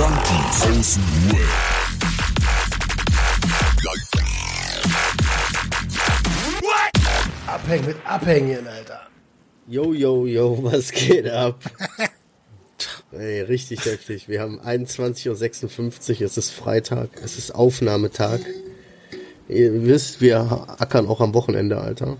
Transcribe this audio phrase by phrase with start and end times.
[0.00, 1.46] Junkies aus dem Web.
[7.46, 9.00] Abhängen mit Abhängen, Alter.
[9.68, 11.62] Yo, yo, yo, was geht ab?
[13.12, 14.26] Ey, richtig heftig.
[14.26, 18.40] Wir haben 21.56 Uhr, es ist Freitag, es ist Aufnahmetag.
[19.48, 20.40] Ihr wisst, wir
[20.78, 22.16] ackern auch am Wochenende, Alter.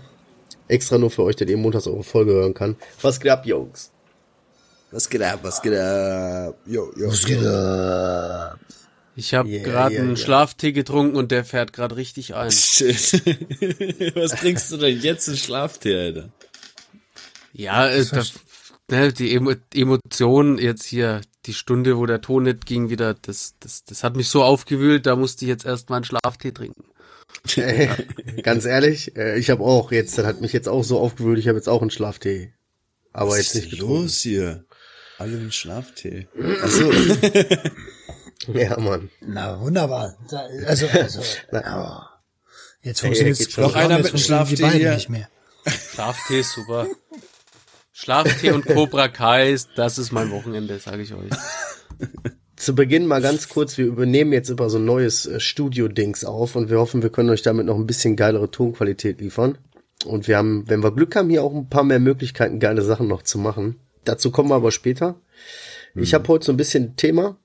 [0.67, 2.75] Extra nur für euch, der ihr montags eure Folge hören kann.
[3.01, 3.91] Was geht ab, Jungs?
[4.91, 6.57] Was geht ab, was geht ab?
[6.65, 8.59] Yo, yo, Was geht ab?
[9.15, 10.25] Ich habe Yeah, gerade yeah, einen yeah.
[10.25, 12.51] Schlaftee getrunken und der fährt gerade richtig ein.
[12.51, 13.21] Shit.
[14.15, 16.29] was trinkst du denn jetzt in Schlaftee, Alter?
[17.53, 18.33] Ja, äh, das,
[18.89, 23.55] ne, die Emo Emotionen jetzt hier, die Stunde, wo der Ton nicht ging, wieder, das,
[23.59, 26.85] das, das hat mich so aufgewühlt, da musste ich jetzt erstmal einen Schlaftee trinken.
[27.55, 27.89] Ey,
[28.43, 31.47] ganz ehrlich, äh, ich habe auch jetzt, das hat mich jetzt auch so aufgewühlt, ich
[31.47, 32.53] habe jetzt auch einen Schlaftee.
[33.13, 34.03] Aber Was jetzt ist nicht getrunken.
[34.03, 34.65] los hier?
[35.21, 36.27] Alle mit Schlaftee.
[36.63, 36.91] Achso.
[38.55, 39.11] Ja, Mann.
[39.21, 40.17] Na, wunderbar.
[40.31, 41.99] Da, also, also, oh.
[42.81, 43.65] Jetzt funktioniert schon.
[43.65, 44.95] Noch einer mit einem die Schlaftee beiden hier.
[44.95, 45.29] nicht mehr.
[45.93, 46.87] Schlaftee ist super.
[47.93, 51.29] Schlaftee und Cobra Kai, das ist mein Wochenende, sage ich euch.
[52.55, 56.55] Zu Beginn mal ganz kurz, wir übernehmen jetzt über so ein neues äh, Studio-Dings auf
[56.55, 59.59] und wir hoffen, wir können euch damit noch ein bisschen geilere Tonqualität liefern.
[60.03, 63.07] Und wir haben, wenn wir Glück haben, hier auch ein paar mehr Möglichkeiten, geile Sachen
[63.07, 63.75] noch zu machen.
[64.03, 65.15] Dazu kommen wir aber später.
[65.93, 67.37] Ich habe heute so ein bisschen Thema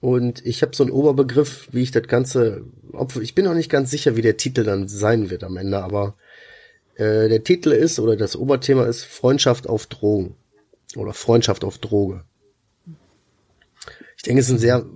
[0.00, 3.70] und ich habe so einen Oberbegriff, wie ich das Ganze, ob, ich bin noch nicht
[3.70, 6.14] ganz sicher, wie der Titel dann sein wird am Ende, aber
[6.94, 10.36] äh, der Titel ist oder das Oberthema ist Freundschaft auf Drogen
[10.96, 12.24] oder Freundschaft auf Droge.
[14.16, 14.86] Ich denke, es ist ein sehr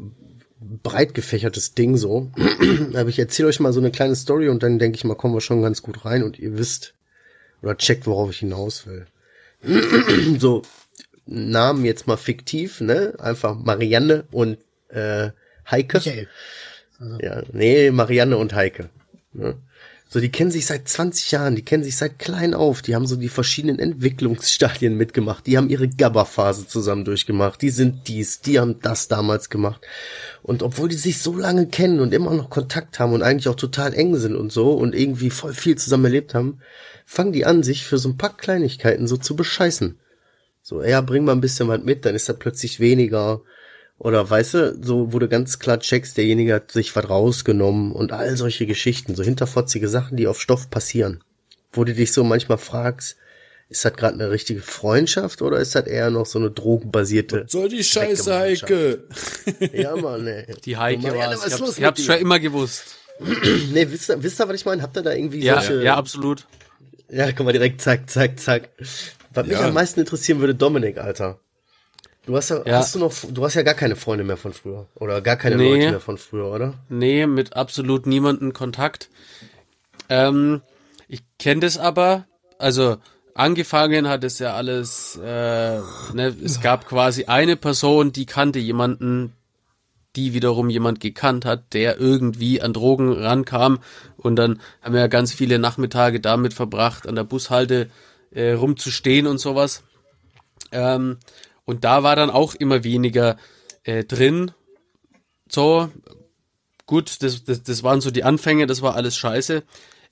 [0.60, 2.30] breit gefächertes Ding so.
[2.94, 5.34] Aber ich erzähle euch mal so eine kleine Story und dann denke ich mal, kommen
[5.34, 6.94] wir schon ganz gut rein und ihr wisst
[7.62, 9.06] oder checkt, worauf ich hinaus will.
[10.38, 10.62] so,
[11.28, 13.14] Namen jetzt mal fiktiv, ne?
[13.18, 14.58] Einfach Marianne und
[14.88, 15.30] äh,
[15.70, 15.98] Heike.
[15.98, 16.28] Michael.
[17.20, 18.88] Ja, nee, Marianne und Heike.
[19.32, 19.56] Ne?
[20.10, 23.06] So, die kennen sich seit 20 Jahren, die kennen sich seit klein auf, die haben
[23.06, 28.58] so die verschiedenen Entwicklungsstadien mitgemacht, die haben ihre Gabba-Phase zusammen durchgemacht, die sind dies, die
[28.58, 29.82] haben das damals gemacht.
[30.42, 33.54] Und obwohl die sich so lange kennen und immer noch Kontakt haben und eigentlich auch
[33.54, 36.60] total eng sind und so und irgendwie voll viel zusammen erlebt haben,
[37.04, 39.98] fangen die an, sich für so ein paar Kleinigkeiten so zu bescheißen.
[40.68, 43.40] So, ja, bring mal ein bisschen was mit, dann ist da plötzlich weniger.
[43.96, 48.12] Oder weißt du, so wo du ganz klar checkst, derjenige hat sich was rausgenommen und
[48.12, 51.24] all solche Geschichten, so hinterfotzige Sachen, die auf Stoff passieren.
[51.72, 53.16] Wo du dich so manchmal fragst,
[53.70, 57.46] ist das gerade eine richtige Freundschaft oder ist das eher noch so eine drogenbasierte?
[57.48, 58.38] Soll die Scheiße?
[58.38, 59.04] Heike.
[59.72, 60.54] Ja, Mann, ey.
[60.66, 61.40] Die Heike war's.
[61.46, 62.96] was Ich hab's, ich hab's schon immer gewusst.
[63.72, 64.82] Nee, wisst ihr, wisst ihr, was ich meine?
[64.82, 65.82] Habt ihr da irgendwie Ja, solche...
[65.82, 66.46] ja, absolut.
[67.10, 68.68] Ja, guck mal, direkt zack, zack, zack.
[69.42, 69.68] Was mich Ja.
[69.68, 71.38] am meisten interessieren würde, Dominik, Alter.
[72.26, 72.78] Du hast ja, Ja.
[72.78, 74.86] hast du noch, du hast ja gar keine Freunde mehr von früher.
[74.96, 75.70] Oder gar keine Nee.
[75.78, 76.74] Leute mehr von früher, oder?
[76.88, 79.08] Nee, mit absolut niemandem Kontakt.
[80.08, 80.60] Ähm,
[81.08, 82.26] ich kenne das aber,
[82.58, 82.96] also
[83.34, 85.78] angefangen hat es ja alles, äh,
[86.12, 89.32] ne, es gab quasi eine Person, die kannte jemanden,
[90.16, 93.78] die wiederum jemand gekannt hat, der irgendwie an Drogen rankam
[94.16, 97.88] und dann haben wir ja ganz viele Nachmittage damit verbracht, an der Bushalte
[98.32, 99.82] äh, rumzustehen und sowas.
[100.72, 101.18] Ähm,
[101.64, 103.36] und da war dann auch immer weniger
[103.84, 104.52] äh, drin.
[105.50, 105.90] So,
[106.86, 109.62] gut, das, das, das waren so die Anfänge, das war alles scheiße.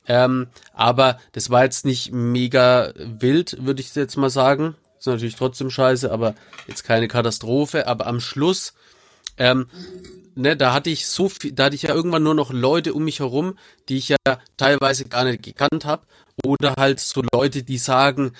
[0.08, 4.76] Ähm, aber das war jetzt nicht mega wild, würde ich jetzt mal sagen.
[4.98, 6.34] Ist natürlich trotzdem scheiße, aber
[6.66, 7.86] jetzt keine Katastrophe.
[7.86, 8.74] Aber am Schluss,
[9.38, 9.66] ähm,
[10.34, 13.04] ne, da hatte ich so viel, da hatte ich ja irgendwann nur noch Leute um
[13.04, 13.58] mich herum,
[13.88, 14.16] die ich ja
[14.56, 16.06] teilweise gar nicht gekannt habe.
[16.44, 18.32] Oder halt so Leute, die sagen,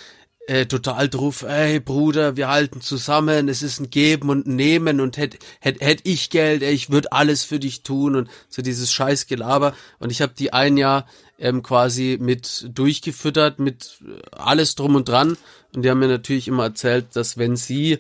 [0.47, 5.17] äh, total drauf, ey Bruder, wir halten zusammen, es ist ein Geben und Nehmen und
[5.17, 8.93] hätt, hätt, hätt ich Geld, ey, ich würde alles für dich tun und so dieses
[8.93, 9.75] scheiß Gelaber.
[9.99, 11.07] Und ich habe die ein Jahr
[11.39, 15.37] ähm, quasi mit durchgefüttert, mit äh, alles drum und dran.
[15.75, 17.99] Und die haben mir natürlich immer erzählt, dass wenn sie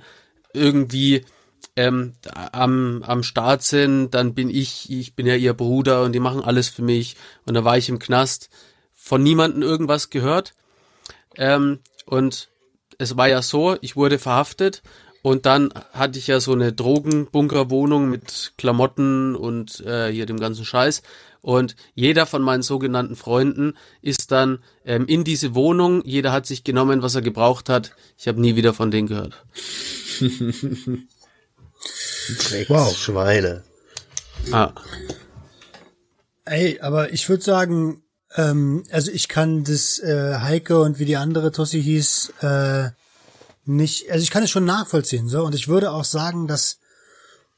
[0.53, 1.25] irgendwie
[1.76, 2.14] ähm,
[2.53, 6.43] am, am Start sind, dann bin ich, ich bin ja ihr Bruder und die machen
[6.43, 7.17] alles für mich.
[7.44, 8.49] Und da war ich im Knast,
[8.94, 10.55] von niemandem irgendwas gehört.
[11.37, 12.49] Ähm, und
[12.99, 14.82] es war ja so, ich wurde verhaftet
[15.23, 20.64] und dann hatte ich ja so eine Drogenbunkerwohnung mit Klamotten und äh, hier dem ganzen
[20.64, 21.02] Scheiß.
[21.43, 26.02] Und jeder von meinen sogenannten Freunden ist dann ähm, in diese Wohnung.
[26.05, 27.94] Jeder hat sich genommen, was er gebraucht hat.
[28.17, 29.44] Ich habe nie wieder von denen gehört.
[32.69, 32.96] Wow.
[32.96, 33.62] Schweine.
[34.52, 34.73] Ah,
[36.46, 38.05] Ey, aber ich würde sagen,
[38.37, 42.90] ähm, also ich kann das äh, Heike und wie die andere Tossi hieß, äh,
[43.64, 46.78] nicht, also ich kann es schon nachvollziehen, so, und ich würde auch sagen, dass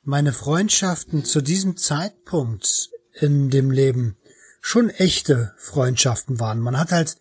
[0.02, 4.16] meine Freundschaften zu diesem Zeitpunkt in dem Leben
[4.62, 6.58] schon echte Freundschaften waren.
[6.58, 7.16] Man hat halt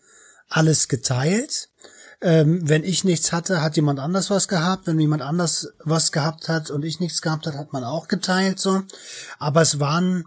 [0.48, 1.67] alles geteilt.
[2.20, 4.86] Ähm, wenn ich nichts hatte, hat jemand anders was gehabt.
[4.86, 8.58] Wenn jemand anders was gehabt hat und ich nichts gehabt hat, hat man auch geteilt
[8.58, 8.82] so.
[9.38, 10.24] Aber es waren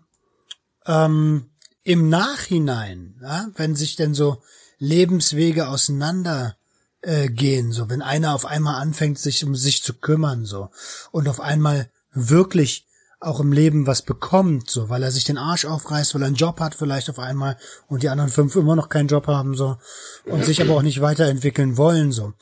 [0.86, 1.50] ähm,
[1.84, 4.42] im Nachhinein, ja, wenn sich denn so
[4.78, 6.56] Lebenswege auseinander
[7.02, 10.70] äh, gehen, so wenn einer auf einmal anfängt, sich um sich zu kümmern, so
[11.12, 12.86] und auf einmal wirklich
[13.21, 16.35] auch im Leben was bekommt, so, weil er sich den Arsch aufreißt, weil er einen
[16.35, 17.56] Job hat vielleicht auf einmal
[17.88, 19.77] und die anderen fünf immer noch keinen Job haben, so,
[20.25, 22.33] und sich aber auch nicht weiterentwickeln wollen, so.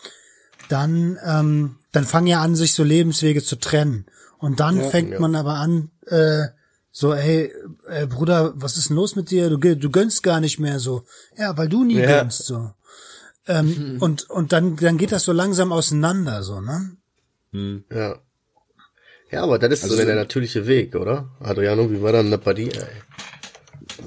[0.69, 4.05] Dann, ähm, dann fangen ja an, sich so Lebenswege zu trennen.
[4.37, 5.19] Und dann fängt ja.
[5.19, 6.45] man aber an, äh,
[6.91, 7.51] so, hey,
[7.87, 9.49] äh, Bruder, was ist denn los mit dir?
[9.49, 11.03] Du, du gönnst gar nicht mehr so.
[11.37, 12.19] Ja, weil du nie Ja.
[12.21, 12.71] gönnst, so.
[13.47, 16.91] Ähm, und, und dann, dann geht das so langsam auseinander, so, ne?
[17.91, 18.19] Ja.
[19.31, 21.29] Ja, aber das ist Also so der natürliche Weg, oder?
[21.39, 22.31] Adriano, wie war dann?
[22.31, 22.69] Ey?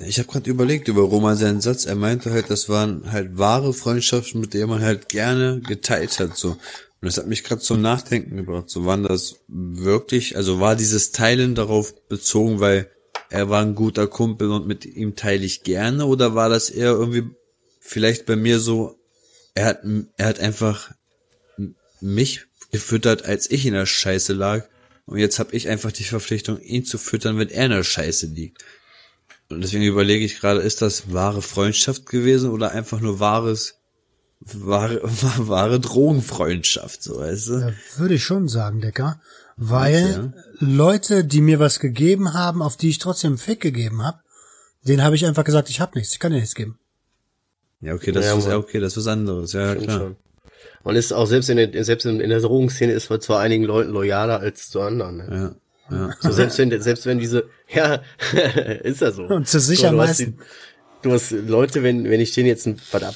[0.06, 1.84] Ich habe gerade überlegt über Roman seinen Satz.
[1.84, 6.36] Er meinte halt, das waren halt wahre Freundschaften, mit denen man halt gerne geteilt hat.
[6.36, 6.50] So.
[6.50, 6.58] Und
[7.00, 8.70] das hat mich gerade zum Nachdenken gebracht.
[8.70, 12.90] So waren das wirklich, also war dieses Teilen darauf bezogen, weil
[13.28, 16.90] er war ein guter Kumpel und mit ihm teile ich gerne, oder war das eher
[16.90, 17.24] irgendwie
[17.80, 18.98] vielleicht bei mir so,
[19.54, 19.80] er hat,
[20.16, 20.90] er hat einfach
[22.00, 24.68] mich gefüttert, als ich in der Scheiße lag.
[25.06, 28.26] Und jetzt habe ich einfach die Verpflichtung, ihn zu füttern, wenn er in der Scheiße
[28.26, 28.64] liegt.
[29.48, 33.80] Und deswegen überlege ich gerade, ist das wahre Freundschaft gewesen oder einfach nur wahres,
[34.40, 35.00] wahre,
[35.38, 37.52] wahre Drogenfreundschaft, so weißt du?
[37.58, 39.20] Ja, würde ich schon sagen, Decker.
[39.56, 44.02] Weil Meinst Leute, die mir was gegeben haben, auf die ich trotzdem einen Fick gegeben
[44.02, 44.20] habe,
[44.86, 46.78] denen habe ich einfach gesagt, ich habe nichts, ich kann dir nichts geben.
[47.80, 49.98] Ja, okay, das Ja, ist ja okay, das ist was anderes, ja, klar.
[49.98, 50.16] schon.
[50.84, 53.90] Man ist auch selbst in der, selbst in, der Drogenszene ist man zu einigen Leuten
[53.90, 55.16] loyaler als zu anderen.
[55.18, 55.56] Ne?
[55.90, 56.14] Ja, ja.
[56.20, 58.02] So selbst wenn, selbst wenn diese, ja,
[58.82, 59.24] ist ja so.
[59.24, 60.38] Und zu sich am du hast meisten.
[61.02, 63.14] Du hast Leute, wenn, wenn ich denen jetzt ein, was ab,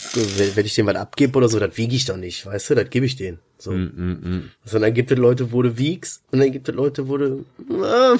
[0.56, 2.90] wenn, ich denen was abgebe oder so, das wiege ich doch nicht, weißt du, das
[2.90, 3.38] gebe ich denen.
[3.58, 3.70] So.
[3.70, 7.44] Mm, Sondern gibt es Leute, wo du wiegst, und dann gibt es Leute, wo du,
[7.60, 8.18] äh,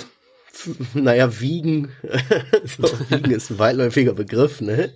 [0.95, 1.91] naja, wiegen,
[2.79, 4.95] so, wiegen ist ein weitläufiger Begriff, ne?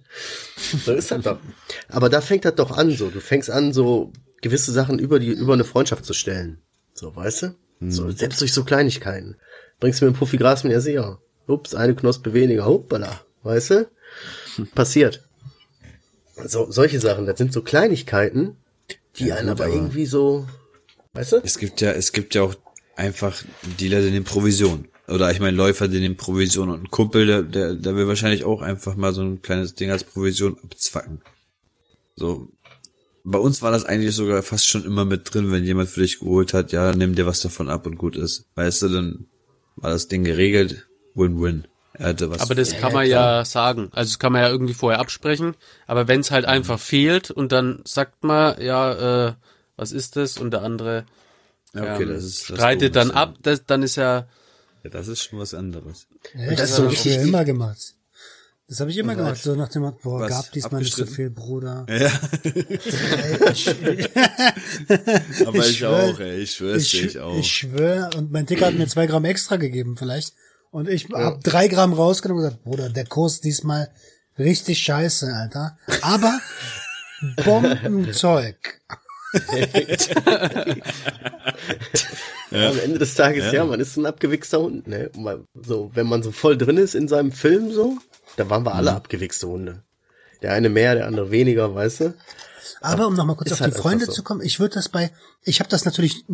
[0.85, 1.39] So ist das doch.
[1.89, 3.11] Aber da fängt das doch an, so.
[3.11, 4.13] Du fängst an, so
[4.43, 6.59] gewisse Sachen über die, über eine Freundschaft zu stellen.
[6.95, 7.55] So, weißt du?
[7.89, 9.37] So, selbst durch so Kleinigkeiten.
[9.81, 11.19] Bringst du mir ein Puffi Gras mit, ja, sicher.
[11.47, 13.91] Ups, eine Knospe weniger, hoppala, weißt du?
[14.75, 15.27] Passiert.
[16.45, 18.57] So, solche Sachen, das sind so Kleinigkeiten,
[19.17, 20.47] die Ja, einen aber aber- irgendwie so,
[21.15, 21.37] weißt du?
[21.43, 22.55] Es gibt ja, es gibt ja auch
[22.97, 23.43] einfach
[23.81, 24.89] Dealer, die nehmen Provision.
[25.11, 28.45] Oder ich meine Läufer, die nehmen Provision und ein Kumpel, der, der, der will wahrscheinlich
[28.45, 31.21] auch einfach mal so ein kleines Ding als Provision abzwacken.
[32.17, 32.49] So.
[33.23, 36.21] Bei uns war das eigentlich sogar fast schon immer mit drin, wenn jemand für dich
[36.21, 38.47] geholt hat, ja, nimm dir was davon ab und gut ist.
[38.55, 39.27] Weißt du, dann
[39.77, 41.67] war das Ding geregelt, Win-Win.
[41.93, 42.41] Er hatte was.
[42.41, 43.91] Aber das kann man ja sagen.
[43.93, 45.55] Also das kann man ja irgendwie vorher absprechen.
[45.87, 49.33] Aber wenn es halt einfach fehlt und dann sagt man, ja, äh,
[49.77, 50.39] was ist das?
[50.39, 51.05] Und der andere
[51.75, 54.27] ja, okay, ähm, das ist, das streitet dann ab, das, dann ist ja,
[54.83, 56.07] Ja, das ist schon was anderes.
[56.35, 56.59] Echt?
[56.59, 57.95] das ist so hab ich früher immer gemacht.
[58.69, 61.29] Das habe ich immer gemacht, so nach dem Motto, boah, gab diesmal nicht so viel,
[61.29, 61.87] Bruder.
[61.89, 62.07] Ja,
[63.53, 63.69] ich,
[65.47, 67.43] aber ich, schwör- auch, ey, ich schwör's ich, dir, ich ich, auch.
[67.43, 70.35] schwöre, und mein Ticker hat mir zwei Gramm extra gegeben, vielleicht.
[70.71, 73.91] Und ich hab drei Gramm rausgenommen und gesagt, Bruder, der Kurs diesmal
[74.39, 75.77] richtig scheiße, Alter.
[76.03, 76.39] Aber
[77.45, 78.81] Bombenzeug.
[82.51, 83.65] Am Ende des Tages, ja.
[83.65, 85.11] man ist ein abgewichster Hund, ne?
[85.55, 87.99] So, wenn man so voll drin ist in seinem Film so,
[88.37, 88.77] da waren wir Mhm.
[88.77, 89.83] alle abgewichste Hunde.
[90.43, 92.15] Der eine mehr, der andere weniger, weißt du?
[92.81, 94.13] Aber um nochmal kurz auf halt die Freunde so.
[94.13, 95.11] zu kommen, ich würde das bei,
[95.45, 96.25] ich habe das natürlich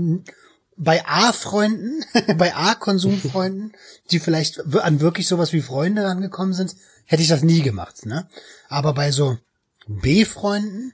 [0.76, 2.04] bei A-Freunden,
[2.38, 3.72] bei A-Konsumfreunden,
[4.10, 8.28] die vielleicht an wirklich sowas wie Freunde rangekommen sind, hätte ich das nie gemacht, ne?
[8.68, 9.38] Aber bei so
[9.86, 10.92] B-Freunden,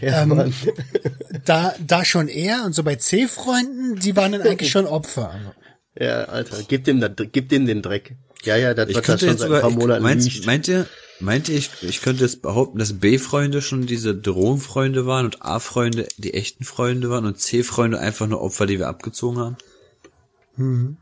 [0.00, 0.54] Ja, ähm, Mann.
[1.44, 5.54] da, da schon eher und so bei C-Freunden, die waren dann eigentlich schon Opfer.
[5.98, 8.16] ja, Alter, gib dem, das, gib dem den Dreck.
[8.44, 10.24] Ja, ja, das Ich wird könnte schon jetzt seit ein sogar, paar ich, Monaten meint,
[10.24, 10.46] liegt.
[10.46, 10.86] meint ihr,
[11.20, 16.08] meint ihr, ich, ich könnte jetzt behaupten, dass B-Freunde schon diese Drogenfreunde waren und A-Freunde
[16.16, 20.98] die echten Freunde waren und C-Freunde einfach nur Opfer, die wir abgezogen haben?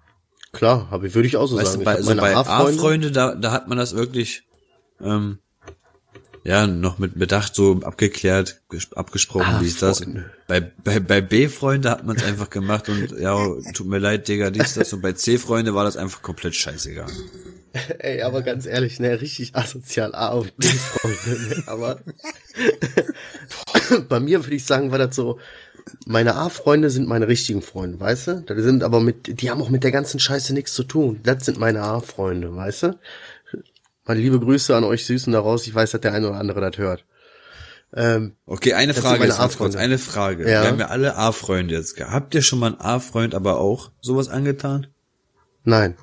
[0.53, 1.81] Klar, aber würde ich auch so Weißt sagen.
[1.81, 4.43] du, bei, ich also bei A-Freunde, da, da hat man das wirklich,
[5.01, 5.39] ähm,
[6.49, 10.01] ja, noch mit Bedacht so abgeklärt, ges- abgesprochen, wie ist das.
[10.47, 13.37] Bei, bei, bei B-Freunde hat man es einfach gemacht und ja,
[13.75, 14.95] tut mir leid, Digga, dies, das.
[14.95, 17.11] Und bei C-Freunde war das einfach komplett scheißegal.
[17.99, 22.01] ey, aber ganz ehrlich, ne, richtig asozial A auf B-Freunde, ne, aber
[24.09, 25.39] bei mir würde ich sagen, war das so,
[26.07, 28.43] meine A-Freunde sind meine richtigen Freunde, weißt du?
[28.47, 31.21] Das sind aber mit, die haben auch mit der ganzen Scheiße nichts zu tun.
[31.23, 32.99] Das sind meine A-Freunde, weißt du?
[34.09, 35.67] Meine liebe Grüße an euch Süßen daraus.
[35.67, 37.05] Ich weiß, dass der eine oder andere das hört.
[37.95, 40.45] Ähm, Okay, eine Frage ist ganz kurz, eine Frage.
[40.51, 40.63] Ja.
[40.63, 42.13] Wir haben ja alle A-Freunde jetzt gehabt.
[42.15, 44.89] Habt ihr schon mal einen A-Freund aber auch sowas angetan?
[45.65, 45.97] nein.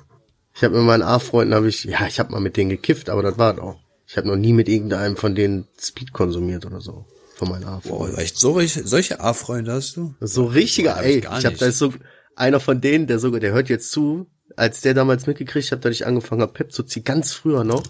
[0.54, 3.22] Ich habe mit meinen A-Freunden habe ich, ja, ich habe mal mit denen gekifft, aber
[3.22, 3.78] das war auch.
[4.06, 7.04] Ich habe noch nie mit irgendeinem von denen Speed konsumiert oder so.
[7.34, 8.16] Von meinen A-Freunden.
[8.16, 10.14] echt so, solche A-Freunde hast du?
[10.20, 11.20] So richtiger, ich ey.
[11.20, 11.92] gar Ich habe da ist so
[12.36, 15.92] einer von denen, der sogar, der hört jetzt zu, als der damals mitgekriegt hat, dass
[15.92, 17.82] ich angefangen habe, Pep zu ziehen, ganz früher noch,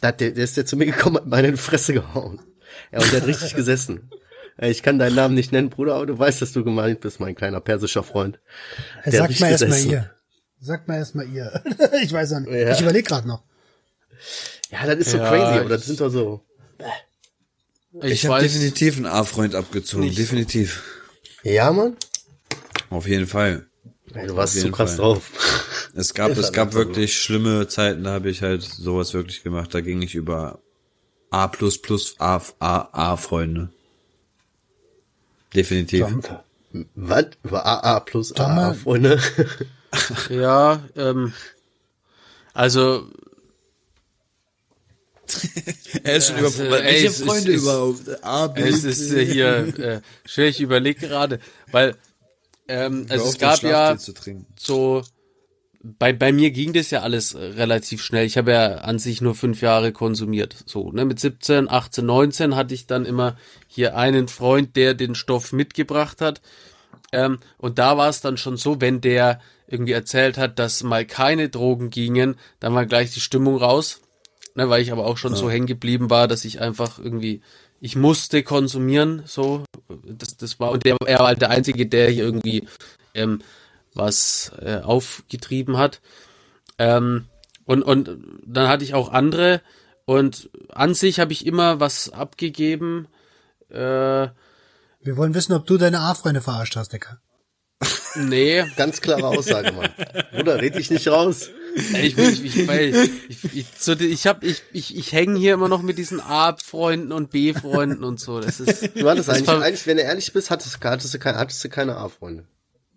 [0.00, 2.40] da hat der, der ist der zu mir gekommen, hat meine in die Fresse gehauen.
[2.92, 4.10] Ja, und der hat richtig gesessen.
[4.58, 7.34] Ich kann deinen Namen nicht nennen, Bruder, aber du weißt, dass du gemeint bist, mein
[7.34, 8.40] kleiner persischer Freund.
[9.04, 10.10] Er Der sagt hat mal erstmal ihr.
[10.60, 11.62] Sag mal erstmal ihr.
[12.02, 12.52] ich weiß noch nicht.
[12.52, 12.72] Ja.
[12.72, 13.42] Ich überlege gerade noch.
[14.70, 16.44] Ja, das ist so Ja, crazy, aber das sind doch so.
[18.02, 20.18] Ich, Ich, habe definitiv einen A-Freund abgezogen, nicht.
[20.18, 20.82] definitiv.
[21.42, 21.96] Ja, Mann?
[22.90, 23.66] Auf jeden Fall.
[24.12, 24.98] Du warst jeden krass Fall.
[24.98, 25.30] drauf.
[25.94, 26.78] Es gab, es halt gab so.
[26.78, 29.74] wirklich schlimme Zeiten, da habe ich halt sowas wirklich gemacht.
[29.74, 30.58] Da ging ich über
[31.30, 33.70] A plus plus A, A, A Freunde.
[35.54, 36.06] Definitiv.
[36.94, 37.26] Was?
[37.42, 38.32] Über AA plus.
[38.36, 39.20] AA, Freunde?
[40.30, 41.32] ja, ähm,
[42.54, 43.08] also
[46.02, 50.00] Er ist schon über- ey, es ist- es- A, B, es ist äh, hier äh,
[50.24, 51.96] schwer, ich überlege gerade, weil
[52.68, 53.96] ähm, also es gab ja
[54.56, 55.02] so
[55.82, 58.26] bei bei mir ging das ja alles äh, relativ schnell.
[58.26, 60.56] Ich habe ja an sich nur fünf Jahre konsumiert.
[60.66, 65.14] So, ne, mit 17, 18, 19 hatte ich dann immer hier einen Freund, der den
[65.14, 66.40] Stoff mitgebracht hat.
[67.12, 71.06] Ähm, und da war es dann schon so, wenn der irgendwie erzählt hat, dass mal
[71.06, 74.00] keine Drogen gingen, dann war gleich die Stimmung raus.
[74.56, 77.40] Ne, weil ich aber auch schon so hängen geblieben war, dass ich einfach irgendwie,
[77.80, 79.64] ich musste konsumieren, so.
[80.04, 82.66] Das, das war, und der, er war halt der Einzige, der hier irgendwie
[83.14, 83.42] ähm,
[83.94, 86.00] was äh, aufgetrieben hat.
[86.78, 87.26] Ähm,
[87.64, 89.60] und, und dann hatte ich auch andere
[90.04, 93.06] und an sich habe ich immer was abgegeben.
[93.70, 97.20] Äh, Wir wollen wissen, ob du deine A-Freunde verarscht hast, Decker.
[98.16, 99.90] nee, Ganz klare Aussage, Mann.
[100.32, 101.48] Bruder, red dich nicht raus.
[102.02, 102.68] ich, ich, ich,
[103.28, 107.12] ich, ich, so, ich hab, ich, ich, ich hänge hier immer noch mit diesen A-Freunden
[107.12, 108.40] und B-Freunden und so.
[108.40, 111.18] Das ist, Du hattest Das eigentlich, war- eigentlich, wenn du ehrlich bist, hattest, hattest, du,
[111.20, 112.44] kein, hattest du keine A-Freunde.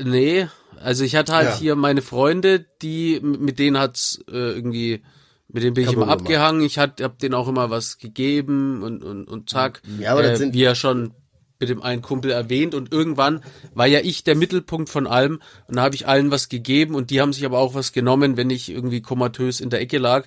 [0.03, 0.47] Nee,
[0.81, 1.57] also ich hatte halt Ja.
[1.57, 5.01] hier meine Freunde, die, mit denen hat's äh, irgendwie,
[5.47, 6.61] mit denen bin ich immer abgehangen.
[6.63, 9.81] Ich hat, hab denen auch immer was gegeben und, und, und zack.
[9.99, 11.13] Ja, aber das äh, sind- wie ja schon
[11.59, 13.41] mit dem einen Kumpel erwähnt und irgendwann
[13.73, 17.09] war ja ich der Mittelpunkt von allem und da habe ich allen was gegeben und
[17.09, 20.25] die haben sich aber auch was genommen, wenn ich irgendwie komatös in der Ecke lag.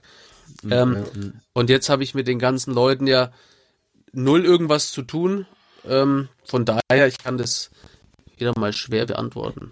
[0.71, 1.05] Ähm,
[1.53, 3.33] Und jetzt habe ich mit den ganzen Leuten ja
[4.13, 5.45] null irgendwas zu tun.
[5.87, 7.71] Ähm, von daher, ich kann das
[8.37, 9.71] wieder mal schwer beantworten.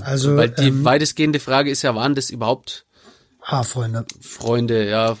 [0.00, 2.86] Also, Weil die ähm, weitestgehende Frage ist ja, waren das überhaupt
[3.42, 4.06] A-Freunde.
[4.22, 5.16] Freunde, ja?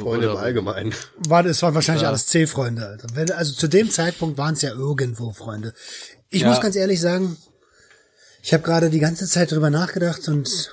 [0.00, 0.92] Freunde im Allgemeinen.
[1.28, 2.98] War, es waren wahrscheinlich alles C-Freunde,
[3.36, 5.72] also zu dem Zeitpunkt waren es ja irgendwo Freunde.
[6.28, 6.48] Ich Ja.
[6.48, 7.36] muss ganz ehrlich sagen,
[8.42, 10.72] ich habe gerade die ganze Zeit drüber nachgedacht und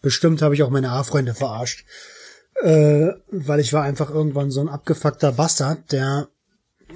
[0.00, 1.84] bestimmt habe ich auch meine A-Freunde verarscht.
[2.62, 6.28] Äh, weil ich war einfach irgendwann so ein abgefuckter Bastard, der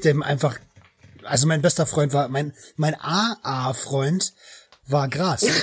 [0.02, 0.58] dem einfach,
[1.24, 4.32] also mein bester Freund war, mein, mein AA-Freund
[4.86, 5.46] war Gras.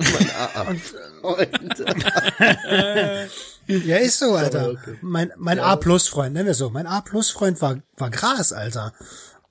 [3.66, 4.74] Ja, ist so, Alter.
[5.00, 6.68] Mein, mein A-Plus-Freund, nennen wir so.
[6.70, 8.92] Mein A-Plus-Freund war, war Gras, Alter.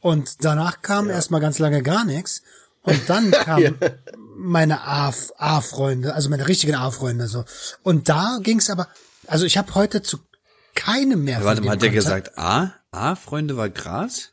[0.01, 2.43] Und danach kam erstmal ganz lange gar nichts.
[2.83, 3.79] Und dann kamen
[4.35, 7.43] meine A- A-Freunde, also meine richtigen A-Freunde, so.
[7.81, 8.87] Und da ging's aber,
[9.25, 10.19] also ich habe heute zu
[10.75, 12.73] keinem mehr von Warte mal, hat der gesagt A?
[12.91, 14.29] A, Freunde, war Gras?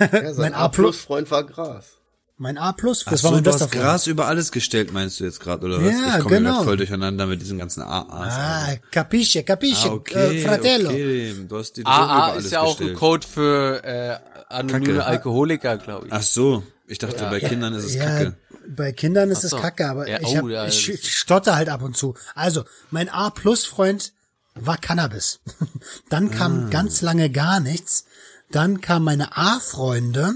[0.00, 1.84] Ja, Mein A-Plus- A-Plus-Freund war Gras.
[2.40, 3.82] Mein A-Plus, das so, war mein du bester hast Freund.
[3.84, 5.90] Gras über alles gestellt, meinst du jetzt gerade, oder was?
[5.92, 6.62] Ja, ich komme genau.
[6.62, 8.34] voll durcheinander mit diesen ganzen A, A's.
[8.36, 10.90] Ah, capisce, capisce, Ah, okay, äh, fratello.
[10.90, 11.34] okay.
[11.48, 12.94] Du hast die AA ist ja auch ein.
[12.94, 14.18] Code für äh,
[14.50, 15.04] anonyme Kacke.
[15.06, 16.12] Alkoholiker, glaube ich.
[16.12, 18.36] Ach so, ich dachte, bei Kindern ist es ja, Kacke.
[18.68, 19.56] Bei Kindern ist Ach es so.
[19.58, 22.14] kacke, aber Ja, ich, oh, hab, ja, ich, das- ich stotter halt ab und zu.
[22.36, 24.12] Also, mein A-Plus-Freund
[24.54, 25.40] war Cannabis.
[26.08, 26.68] Dann kam Ah.
[26.70, 28.04] ganz lange gar nichts.
[28.50, 30.34] Dann kamen meine A-Freunde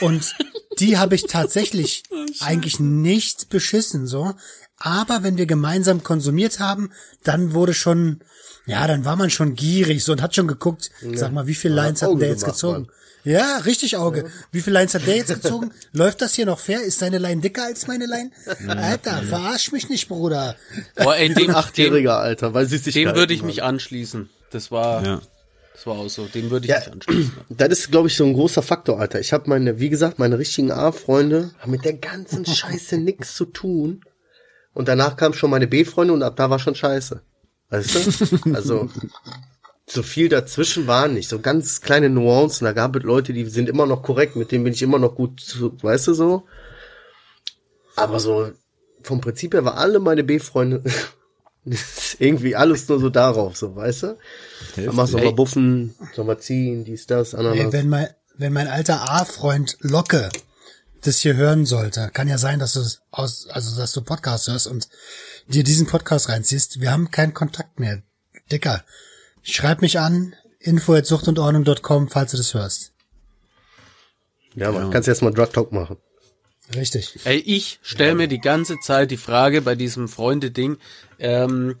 [0.00, 0.34] und
[0.78, 4.34] die habe ich tatsächlich Oh, eigentlich nicht beschissen, so.
[4.78, 6.90] Aber wenn wir gemeinsam konsumiert haben,
[7.22, 8.20] dann wurde schon,
[8.66, 11.74] ja, dann war man schon gierig so und hat schon geguckt, sag mal, wie viele
[11.74, 12.82] Lines hat der jetzt gemacht, gezogen?
[12.86, 12.90] Mann.
[13.24, 14.30] Ja, richtig Auge.
[14.52, 15.72] Wie viele Lines hat der jetzt gezogen?
[15.92, 16.80] Läuft das hier noch fair?
[16.82, 18.30] Ist deine Line dicker als meine Line?
[18.68, 20.56] Alter, verarsch mich nicht, Bruder.
[20.96, 23.12] Boah, ey, dem, dem, Achtjähriger, Alter, weil Süßigkeiten.
[23.12, 24.30] dem würde ich mich anschließen.
[24.50, 25.20] Das war, Ja.
[25.80, 26.26] Das war auch so.
[26.26, 26.78] Dem würde ich Ja.
[26.80, 27.32] mich anschließen.
[27.48, 29.18] Das ist, glaube ich, so ein großer Faktor, Alter.
[29.18, 33.46] Ich habe meine, wie gesagt, meine richtigen A-Freunde haben mit der ganzen Scheiße nichts zu
[33.46, 34.04] tun.
[34.74, 37.22] Und danach kamen schon meine B-Freunde und ab da war schon Scheiße.
[37.70, 38.38] Weißt du?
[38.54, 38.90] Also,
[39.86, 41.30] so viel dazwischen war nicht.
[41.30, 42.66] So ganz kleine Nuancen.
[42.66, 45.14] Da gab es Leute, die sind immer noch korrekt, mit denen bin ich immer noch
[45.14, 46.46] gut, zu, weißt du so?
[47.96, 48.50] Aber so,
[49.02, 50.84] vom Prinzip her war alle meine B-Freunde
[52.18, 54.18] irgendwie alles nur so darauf, so, weißt du?
[54.76, 57.72] Dann machst du mal buffen, soll mal ziehen, dies, das, Ey, Ananas.
[57.72, 60.30] wenn mein, wenn mein alter A-Freund Locke
[61.02, 64.48] das hier hören sollte, kann ja sein, dass du es aus, also dass du Podcast
[64.48, 64.88] hörst und
[65.48, 66.80] dir diesen Podcast reinziehst.
[66.80, 68.02] Wir haben keinen Kontakt mehr.
[68.52, 68.84] Dicker,
[69.42, 72.92] schreib mich an, info at suchtundordnung.com, falls du das hörst.
[74.54, 75.96] Ja, man, kannst jetzt mal Drug Talk machen.
[76.74, 77.18] Richtig.
[77.24, 80.78] Ey, ich stelle mir die ganze Zeit die Frage bei diesem Freunde-Ding,
[81.18, 81.76] ähm,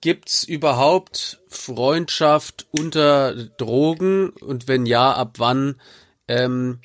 [0.00, 5.76] gibt's überhaupt Freundschaft unter Drogen und wenn ja, ab wann
[6.28, 6.80] ähm,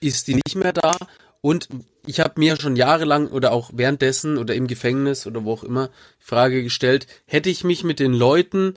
[0.00, 0.96] ist die nicht mehr da?
[1.42, 1.68] Und
[2.06, 5.88] ich habe mir schon jahrelang oder auch währenddessen oder im Gefängnis oder wo auch immer
[6.20, 8.74] die Frage gestellt, hätte ich mich mit den Leuten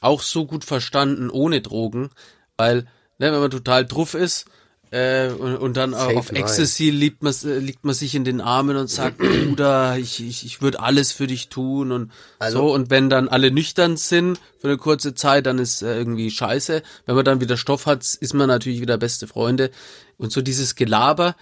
[0.00, 2.10] auch so gut verstanden ohne Drogen?
[2.56, 2.86] Weil,
[3.18, 4.46] ne, wenn man total druff ist,
[4.90, 6.42] äh, und, und dann Safe auf nein.
[6.42, 10.44] Ecstasy liegt man, äh, liegt man sich in den Armen und sagt, Bruder, ich, ich,
[10.44, 12.74] ich würde alles für dich tun und Also- so.
[12.74, 16.82] Und wenn dann alle nüchtern sind für eine kurze Zeit, dann ist äh, irgendwie scheiße.
[17.06, 19.70] Wenn man dann wieder Stoff hat, ist man natürlich wieder beste Freunde.
[20.16, 21.36] Und so dieses Gelaber.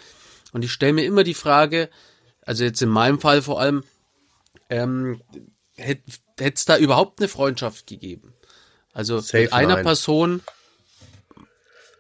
[0.52, 1.88] Und ich stelle mir immer die Frage,
[2.42, 3.82] also jetzt in meinem Fall vor allem,
[4.70, 5.20] ähm,
[5.76, 6.02] hätte
[6.36, 8.34] es da überhaupt eine Freundschaft gegeben?
[8.92, 9.84] Also Safe mit einer nein.
[9.84, 10.40] Person,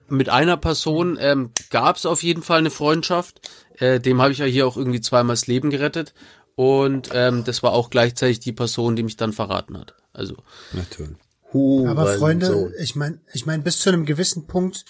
[0.08, 3.48] mit einer Person ähm, gab es auf jeden Fall eine Freundschaft.
[3.78, 6.14] Äh, dem habe ich ja hier auch irgendwie zweimal das Leben gerettet.
[6.54, 9.94] Und ähm, das war auch gleichzeitig die Person, die mich dann verraten hat.
[10.12, 10.36] Also
[10.72, 11.16] Natürlich.
[11.52, 11.88] Hurensohn.
[11.88, 14.84] Aber Freunde, ich meine, ich meine, bis zu einem gewissen Punkt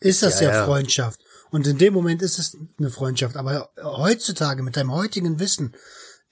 [0.00, 0.64] ist das ja, Ja, ja.
[0.64, 1.20] Freundschaft.
[1.50, 3.36] Und in dem Moment ist es eine Freundschaft.
[3.36, 5.74] Aber heutzutage, mit deinem heutigen Wissen,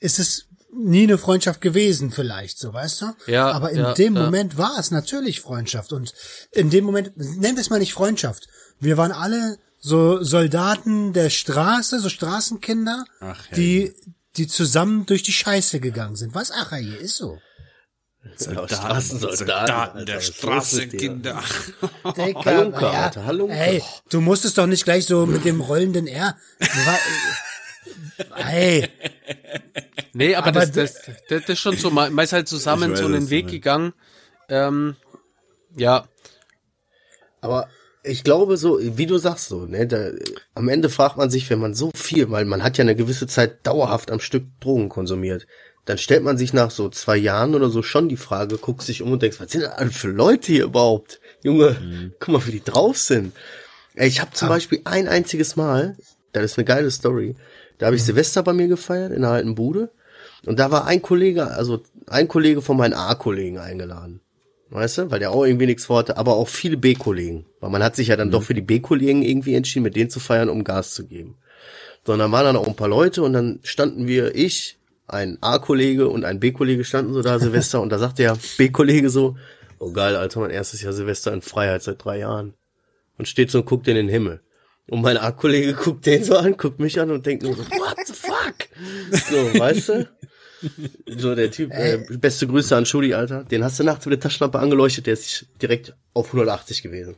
[0.00, 3.06] ist es nie eine Freundschaft gewesen, vielleicht, so weißt du?
[3.26, 4.24] Ja, Aber in ja, dem ja.
[4.24, 5.92] Moment war es natürlich Freundschaft.
[5.92, 6.12] Und
[6.52, 8.48] in dem Moment, nennen wir es mal nicht Freundschaft.
[8.80, 13.56] Wir waren alle so Soldaten der Straße, so Straßenkinder, Ach, hey.
[13.56, 13.94] die,
[14.36, 16.34] die zusammen durch die Scheiße gegangen sind.
[16.34, 16.50] Was?
[16.50, 17.38] Ach, hier ist so.
[18.36, 19.66] Straßensoldaten.
[19.66, 20.98] Daten der Alter, Straße, was ist das hier?
[20.98, 21.42] Kinder.
[22.16, 23.54] Digga, Halunka, ja, Alter, Halunka.
[23.54, 26.36] Ey, du musstest doch nicht gleich so mit dem rollenden R.
[28.18, 28.88] Du war- Ey,
[30.12, 32.98] Nee, aber, Aber das, das, das, das ist schon so, man ist halt zusammen weiß,
[33.00, 33.92] so einen Weg gegangen.
[34.48, 34.94] Ähm,
[35.76, 36.06] ja,
[37.40, 37.68] Aber
[38.02, 40.10] ich glaube so, wie du sagst so, ne, da,
[40.54, 43.26] am Ende fragt man sich, wenn man so viel, weil man hat ja eine gewisse
[43.26, 45.46] Zeit dauerhaft am Stück Drogen konsumiert,
[45.84, 49.02] dann stellt man sich nach so zwei Jahren oder so schon die Frage, guckst sich
[49.02, 51.20] um und denkst, was sind das alle für Leute hier überhaupt?
[51.42, 53.34] Junge, guck mal, wie die drauf sind.
[53.94, 55.96] Ich habe zum Beispiel ein einziges Mal,
[56.42, 57.34] das ist eine geile Story,
[57.78, 59.90] da habe ich Silvester bei mir gefeiert in einer alten Bude
[60.46, 64.20] und da war ein Kollege, also ein Kollege von meinen A-Kollegen eingeladen.
[64.70, 67.46] Weißt du, weil der auch irgendwie nichts vorhatte, aber auch viele B-Kollegen.
[67.60, 70.20] Weil man hat sich ja dann doch für die B-Kollegen irgendwie entschieden, mit denen zu
[70.20, 71.36] feiern, um Gas zu geben.
[72.04, 76.24] Sondern waren dann auch ein paar Leute und dann standen wir, ich, ein A-Kollege und
[76.24, 79.36] ein B-Kollege standen so da Silvester und da sagte der B-Kollege so,
[79.78, 82.54] oh geil, Alter, mein erstes Jahr Silvester in Freiheit seit drei Jahren.
[83.16, 84.40] Und steht so und guckt in den Himmel.
[84.88, 87.96] Und mein A-Kollege guckt den so an, guckt mich an und denkt nur so, what
[88.06, 88.54] the fuck?
[89.30, 90.08] So, weißt du?
[91.18, 93.44] So, der Typ, äh, beste Grüße an Schudi, Alter.
[93.44, 97.16] Den hast du nachts mit der Taschenlampe angeleuchtet, der ist direkt auf 180 gewesen.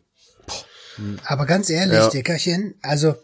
[1.24, 2.09] aber ganz ehrlich, Ja.
[2.09, 3.14] Dickerchen, also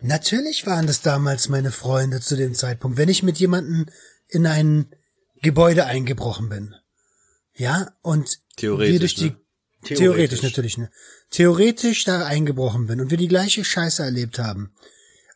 [0.00, 3.86] natürlich waren das damals meine Freunde zu dem Zeitpunkt, wenn ich mit jemandem
[4.28, 4.86] in ein
[5.42, 6.74] Gebäude eingebrochen bin.
[7.54, 9.36] Ja, und Theoretisch, ne?
[9.84, 9.98] Theoretisch.
[9.98, 10.42] Theoretisch.
[10.42, 10.90] natürlich, ne?
[11.34, 14.72] Theoretisch da eingebrochen bin und wir die gleiche Scheiße erlebt haben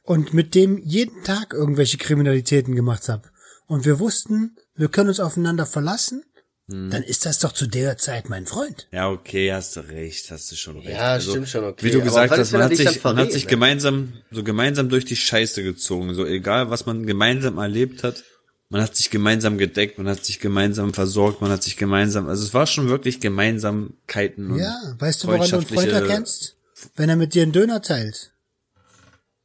[0.04, 3.32] und mit dem jeden Tag irgendwelche Kriminalitäten gemacht hab
[3.66, 6.22] und wir wussten, wir können uns aufeinander verlassen,
[6.70, 6.90] Hm.
[6.90, 8.88] dann ist das doch zu der Zeit mein Freund.
[8.92, 10.90] Ja, okay, hast du recht, hast du schon recht.
[10.90, 11.86] Ja, stimmt schon, okay.
[11.86, 13.50] Wie du gesagt hast, man hat sich, dann man hat verrät, sich ne?
[13.50, 18.22] gemeinsam, so gemeinsam durch die Scheiße gezogen, so egal, was man gemeinsam erlebt hat.
[18.70, 22.44] Man hat sich gemeinsam gedeckt, man hat sich gemeinsam versorgt, man hat sich gemeinsam, also
[22.44, 24.50] es war schon wirklich Gemeinsamkeiten.
[24.50, 26.56] und Ja, weißt du, woran du einen Freund freundschaftliche- erkennst?
[26.94, 28.32] Wenn er mit dir einen Döner teilt.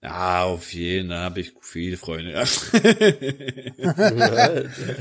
[0.01, 2.31] Ja, auf jeden, da habe ich viele Freunde.
[2.33, 2.43] Ja.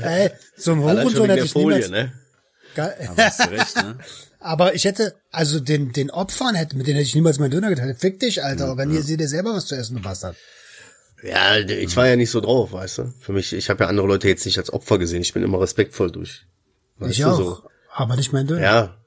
[0.01, 1.91] Ey, zum Hurensohn hätte ich Folie, niemals...
[1.91, 2.13] ne?
[3.17, 3.97] Hast du recht, ne?
[4.39, 7.69] Aber ich hätte, also den, den Opfern hätte, mit denen hätte ich niemals meinen Döner
[7.69, 7.99] geteilt.
[7.99, 8.69] Fick dich, Alter.
[8.69, 10.35] Organisier dir selber was zu essen, du Bastard.
[11.23, 13.13] Ja, ich war ja nicht so drauf, weißt du?
[13.19, 15.21] Für mich, ich habe ja andere Leute jetzt nicht als Opfer gesehen.
[15.21, 16.45] Ich bin immer respektvoll durch.
[16.97, 17.37] Weißt ich du, auch.
[17.37, 17.57] So.
[17.93, 18.61] Aber nicht mein Döner.
[18.61, 18.97] Ja,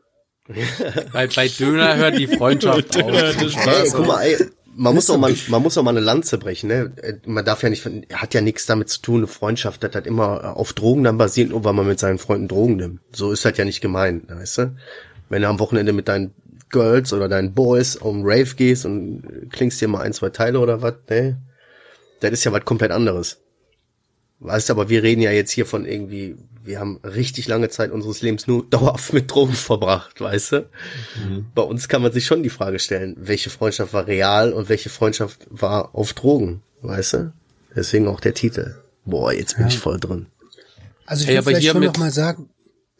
[1.12, 3.12] Bei, bei Döner hört die Freundschaft auf.
[3.12, 4.37] Ey, guck mal, ey,
[4.76, 6.92] man muss auch mal, man muss auch mal eine Lanze brechen, ne?
[7.24, 10.57] Man darf ja nicht, hat ja nichts damit zu tun, eine Freundschaft, das hat immer
[10.57, 13.00] auf Drogen dann basiert, nur weil man mit seinen Freunden Drogen nimmt.
[13.12, 14.76] So ist das ja nicht gemeint, weißt du?
[15.29, 16.35] Wenn du am Wochenende mit deinen
[16.70, 20.83] Girls oder deinen Boys um Rave gehst und klingst dir mal ein, zwei Teile oder
[20.83, 21.38] was, ne?
[22.20, 23.38] Das ist ja was komplett anderes.
[24.38, 27.90] Weißt du, aber wir reden ja jetzt hier von irgendwie, wir haben richtig lange Zeit
[27.90, 30.68] unseres Lebens nur dauerhaft mit Drogen verbracht, weißt du?
[31.16, 31.46] Mhm.
[31.55, 34.90] Bei uns kann man sich schon die Frage stellen, welche Freundschaft war real und welche
[34.90, 37.33] Freundschaft war auf Drogen, weißt du?
[37.74, 38.76] Deswegen auch der Titel.
[39.05, 39.68] Boah, jetzt bin ja.
[39.68, 40.26] ich voll drin.
[41.07, 42.50] Also ich hey, würde vielleicht schon noch mal sagen,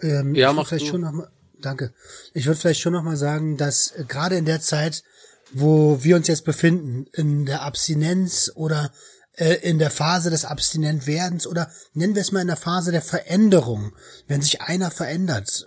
[0.01, 0.91] ähm, ja, ich würde vielleicht du.
[0.91, 1.29] schon noch mal,
[1.61, 1.93] danke.
[2.33, 5.03] Ich würde vielleicht schon noch mal sagen, dass äh, gerade in der Zeit,
[5.53, 8.93] wo wir uns jetzt befinden, in der Abstinenz oder
[9.37, 13.03] äh, in der Phase des Abstinentwerdens oder nennen wir es mal in der Phase der
[13.03, 13.95] Veränderung,
[14.27, 15.67] wenn sich einer verändert.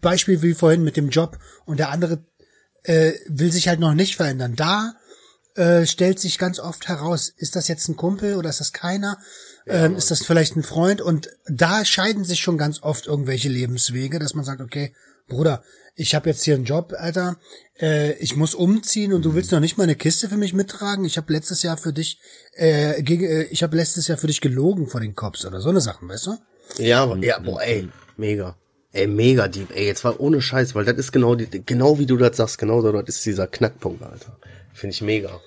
[0.00, 2.24] Beispiel wie vorhin mit dem Job und der andere
[2.82, 4.56] äh, will sich halt noch nicht verändern.
[4.56, 4.94] Da
[5.54, 9.18] äh, stellt sich ganz oft heraus, ist das jetzt ein Kumpel oder ist das keiner?
[9.66, 11.00] Ja, ähm, ist das vielleicht ein Freund?
[11.00, 14.92] Und da scheiden sich schon ganz oft irgendwelche Lebenswege, dass man sagt, okay,
[15.28, 15.62] Bruder,
[15.96, 17.36] ich habe jetzt hier einen Job, Alter,
[17.80, 21.04] äh, ich muss umziehen und du willst noch nicht mal eine Kiste für mich mittragen.
[21.04, 22.18] Ich habe letztes Jahr für dich,
[22.52, 25.70] äh, gegen, äh, ich habe letztes Jahr für dich gelogen vor den Cops oder so
[25.70, 26.36] eine Sachen, weißt du?
[26.78, 28.56] Ja, ja, boah, ey, mega.
[28.92, 32.06] Ey, mega deep, ey, jetzt war ohne Scheiß, weil das ist genau die, genau wie
[32.06, 34.38] du das sagst, genau so, das ist dieser Knackpunkt, Alter.
[34.72, 35.40] Finde ich mega.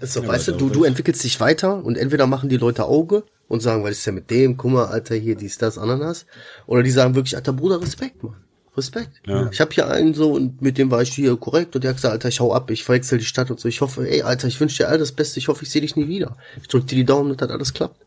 [0.00, 2.84] Ist so, ja, weißt du, du, du entwickelst dich weiter und entweder machen die Leute
[2.84, 6.26] Auge und sagen, was ist ja mit dem, guck mal, Alter, hier, dies, das, Ananas.
[6.66, 8.36] Oder die sagen wirklich, Alter, Bruder, Respekt, Mann.
[8.76, 9.22] Respekt.
[9.26, 9.48] Ja.
[9.50, 11.96] Ich habe hier einen so und mit dem war ich hier korrekt und der hat
[11.96, 13.68] gesagt, Alter, ich hau ab, ich verwechsel die Stadt und so.
[13.68, 15.96] Ich hoffe, ey, Alter, ich wünsche dir all das Beste, ich hoffe, ich sehe dich
[15.96, 16.36] nie wieder.
[16.60, 18.04] Ich drück dir die Daumen, dass das alles klappt.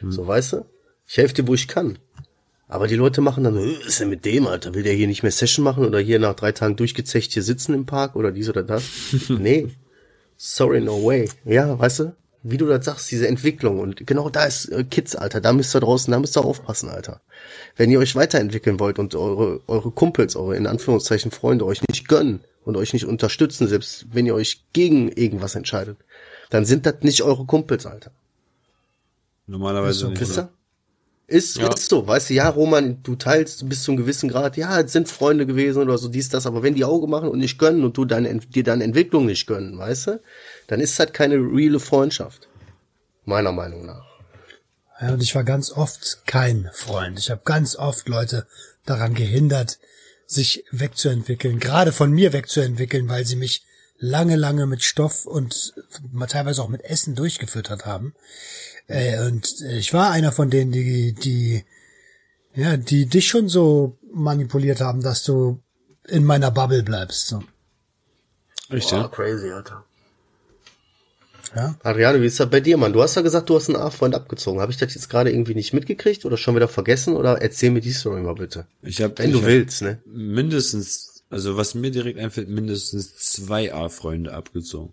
[0.00, 0.12] Hm.
[0.12, 0.64] So, weißt du?
[1.06, 1.98] Ich helfe dir, wo ich kann.
[2.68, 4.74] Aber die Leute machen dann, was ist denn mit dem, Alter?
[4.74, 7.74] Will der hier nicht mehr Session machen oder hier nach drei Tagen durchgezecht hier sitzen
[7.74, 8.84] im Park oder dies oder das?
[9.28, 9.68] nee.
[10.36, 11.28] Sorry, no way.
[11.44, 12.16] Ja, weißt du?
[12.42, 13.78] Wie du das sagst, diese Entwicklung.
[13.78, 15.40] Und genau da ist äh, Kids, Alter.
[15.40, 17.20] Da müsst ihr draußen, da müsst ihr aufpassen, Alter
[17.76, 22.08] wenn ihr euch weiterentwickeln wollt und eure, eure Kumpels, eure in Anführungszeichen Freunde euch nicht
[22.08, 25.98] gönnen und euch nicht unterstützen, selbst wenn ihr euch gegen irgendwas entscheidet,
[26.50, 28.10] dann sind das nicht eure Kumpels, Alter.
[29.46, 30.20] Normalerweise nicht.
[30.20, 30.48] Ist,
[31.26, 31.68] ist, ja.
[31.68, 34.92] ist so, weißt du, ja, Roman, du teilst bis zu einem gewissen Grad, ja, es
[34.92, 37.84] sind Freunde gewesen oder so, dies, das, aber wenn die Auge machen und nicht gönnen
[37.84, 40.20] und du deine, dir deine Entwicklung nicht gönnen, weißt du,
[40.66, 42.48] dann ist das keine reale Freundschaft.
[43.24, 44.04] Meiner Meinung nach.
[45.00, 47.18] Ja, und ich war ganz oft kein Freund.
[47.18, 48.46] Ich habe ganz oft Leute
[48.84, 49.78] daran gehindert,
[50.26, 53.64] sich wegzuentwickeln, gerade von mir wegzuentwickeln, weil sie mich
[53.98, 55.74] lange, lange mit Stoff und
[56.28, 58.14] teilweise auch mit Essen durchgefüttert haben.
[58.88, 61.64] Äh, und ich war einer von denen, die, die,
[62.54, 65.62] ja, die dich schon so manipuliert haben, dass du
[66.08, 67.28] in meiner Bubble bleibst.
[67.28, 67.42] So.
[68.70, 68.98] Richtig.
[68.98, 69.84] Wow, crazy, Alter.
[71.54, 71.74] Ja.
[71.82, 72.92] Adriano, wie ist das bei dir, Mann?
[72.92, 74.60] Du hast ja gesagt, du hast einen A-Freund abgezogen.
[74.60, 77.14] Habe ich das jetzt gerade irgendwie nicht mitgekriegt oder schon wieder vergessen?
[77.14, 78.66] Oder erzähl mir die Story mal bitte.
[78.82, 79.98] Ich hab, Wenn ich du willst, ne?
[80.06, 84.92] Mindestens, also was mir direkt einfällt, mindestens zwei A-Freunde abgezogen.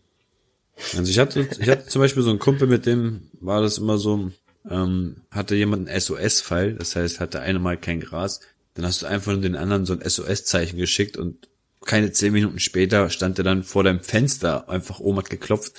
[0.97, 3.97] Also ich hatte, ich hatte zum Beispiel so einen Kumpel, mit dem war das immer
[3.97, 4.31] so,
[4.69, 8.39] ähm, hatte jemand einen SOS-Fall, das heißt, hatte eine mal kein Gras,
[8.75, 11.49] dann hast du einfach nur den anderen so ein SOS-Zeichen geschickt und
[11.85, 15.73] keine zehn Minuten später stand er dann vor deinem Fenster, einfach oben hat geklopft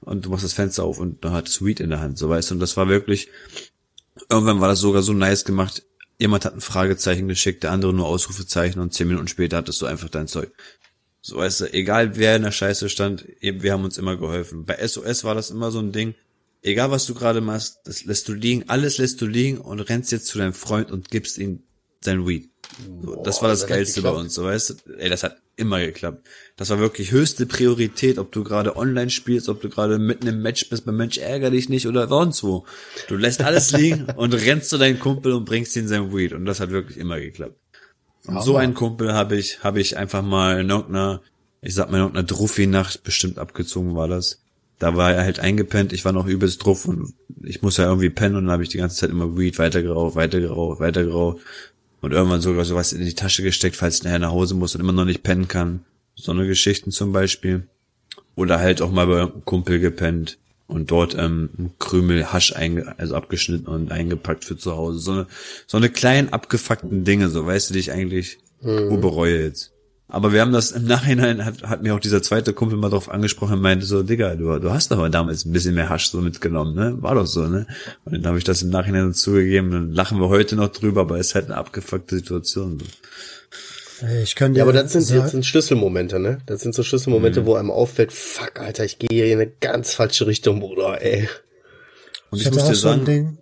[0.00, 2.50] und du machst das Fenster auf und dann hat Sweet in der Hand, so weißt
[2.50, 2.54] du.
[2.54, 3.28] Und das war wirklich,
[4.28, 5.84] irgendwann war das sogar so nice gemacht.
[6.18, 9.86] Jemand hat ein Fragezeichen geschickt, der andere nur Ausrufezeichen und zehn Minuten später hattest du
[9.86, 10.52] einfach dein Zeug.
[11.22, 14.64] So weißt du, egal wer in der Scheiße stand, wir haben uns immer geholfen.
[14.64, 16.14] Bei SOS war das immer so ein Ding,
[16.62, 20.12] egal was du gerade machst, das lässt du liegen, alles lässt du liegen und rennst
[20.12, 21.62] jetzt zu deinem Freund und gibst ihm
[22.02, 22.50] sein Weed.
[23.02, 24.98] So, Boah, das war das, das Geilste bei uns, so weißt du.
[24.98, 26.26] Ey, das hat immer geklappt.
[26.56, 30.42] Das war wirklich höchste Priorität, ob du gerade online spielst, ob du gerade mitten im
[30.42, 32.66] Match bist, beim Mensch ärger dich nicht oder sonst wo.
[33.08, 36.32] Du lässt alles liegen und rennst zu deinem Kumpel und bringst ihn sein Weed.
[36.32, 37.56] Und das hat wirklich immer geklappt.
[38.26, 38.44] Und Aber.
[38.44, 41.22] so einen Kumpel habe ich, habe ich einfach mal in irgendeiner,
[41.60, 44.42] ich sag mal in irgendeiner Druffi-Nacht bestimmt abgezogen war das.
[44.78, 48.08] Da war er halt eingepennt, ich war noch übelst drauf und ich muss ja irgendwie
[48.08, 51.40] pennen und dann habe ich die ganze Zeit immer Weed weitergeraucht, weitergeraucht, weitergeraucht
[52.00, 54.80] und irgendwann sogar sowas in die Tasche gesteckt, falls ich nachher nach Hause muss und
[54.80, 55.84] immer noch nicht pennen kann.
[56.14, 57.66] So eine Geschichten zum Beispiel.
[58.36, 63.14] Oder halt auch mal bei einem Kumpel gepennt und dort ähm, Krümel Hasch einge also
[63.16, 64.98] abgeschnitten und eingepackt für zu Hause.
[65.00, 65.26] So eine,
[65.66, 69.00] so eine kleinen abgefuckten Dinge, so weißt du, die ich eigentlich mhm.
[69.00, 69.72] bereue jetzt.
[70.12, 73.08] Aber wir haben das im Nachhinein, hat, hat mir auch dieser zweite Kumpel mal drauf
[73.10, 76.20] angesprochen und meinte so, Digga, du, du hast doch damals ein bisschen mehr Hasch so
[76.20, 76.96] mitgenommen, ne?
[77.00, 77.66] War doch so, ne?
[78.04, 81.18] Und dann habe ich das im Nachhinein zugegeben, dann lachen wir heute noch drüber, aber
[81.18, 82.78] es ist halt eine abgefuckte Situation.
[82.80, 84.06] So.
[84.06, 86.38] Ey, Ich könnte Ja, aber das sind, sagen- das sind Schlüsselmomente, ne?
[86.46, 86.86] Das sind so Mhm.
[86.86, 91.00] Schlüsselmomente, wo einem auffällt, fuck, Alter, ich gehe hier in eine ganz falsche Richtung, Bruder,
[91.02, 91.28] ey.
[92.30, 93.38] Und ich ich muss auch dir so ein sagen,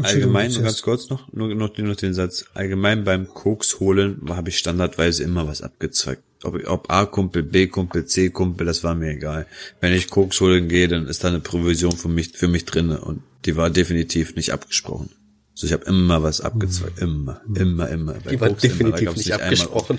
[0.00, 4.48] allgemein, nur ganz kurz noch, nur, nur, nur den Satz, allgemein beim Koks holen habe
[4.50, 6.22] ich standardweise immer was abgezweigt.
[6.44, 9.46] Ob, ob A-Kumpel, B-Kumpel, C-Kumpel, das war mir egal.
[9.80, 13.00] Wenn ich Koks holen gehe, dann ist da eine Provision für mich, für mich drinne
[13.00, 15.10] und die war definitiv nicht abgesprochen.
[15.54, 18.14] So, ich habe immer was abgezweigt, immer, immer, immer.
[18.24, 19.98] Bei Die war Koks immer, definitiv gab's nicht einmal- abgesprochen.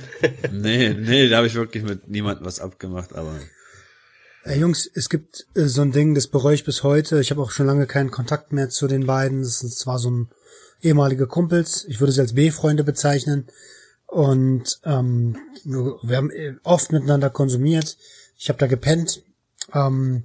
[0.53, 3.37] Nee, nee, da habe ich wirklich mit niemandem was abgemacht, aber
[4.49, 7.19] Ey, Jungs, es gibt äh, so ein Ding, das bereue ich bis heute.
[7.21, 9.43] Ich habe auch schon lange keinen Kontakt mehr zu den beiden.
[9.43, 10.29] Das sind zwar so ein
[10.81, 11.85] ehemalige Kumpels.
[11.87, 13.47] Ich würde sie als B-Freunde bezeichnen.
[14.07, 17.95] Und ähm, wir haben äh, oft miteinander konsumiert.
[18.39, 19.21] Ich habe da gepennt.
[19.71, 20.23] Ähm,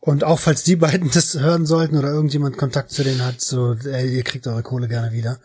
[0.00, 3.72] und auch falls die beiden das hören sollten oder irgendjemand Kontakt zu denen hat, so,
[3.72, 5.40] ey, ihr kriegt eure Kohle gerne wieder.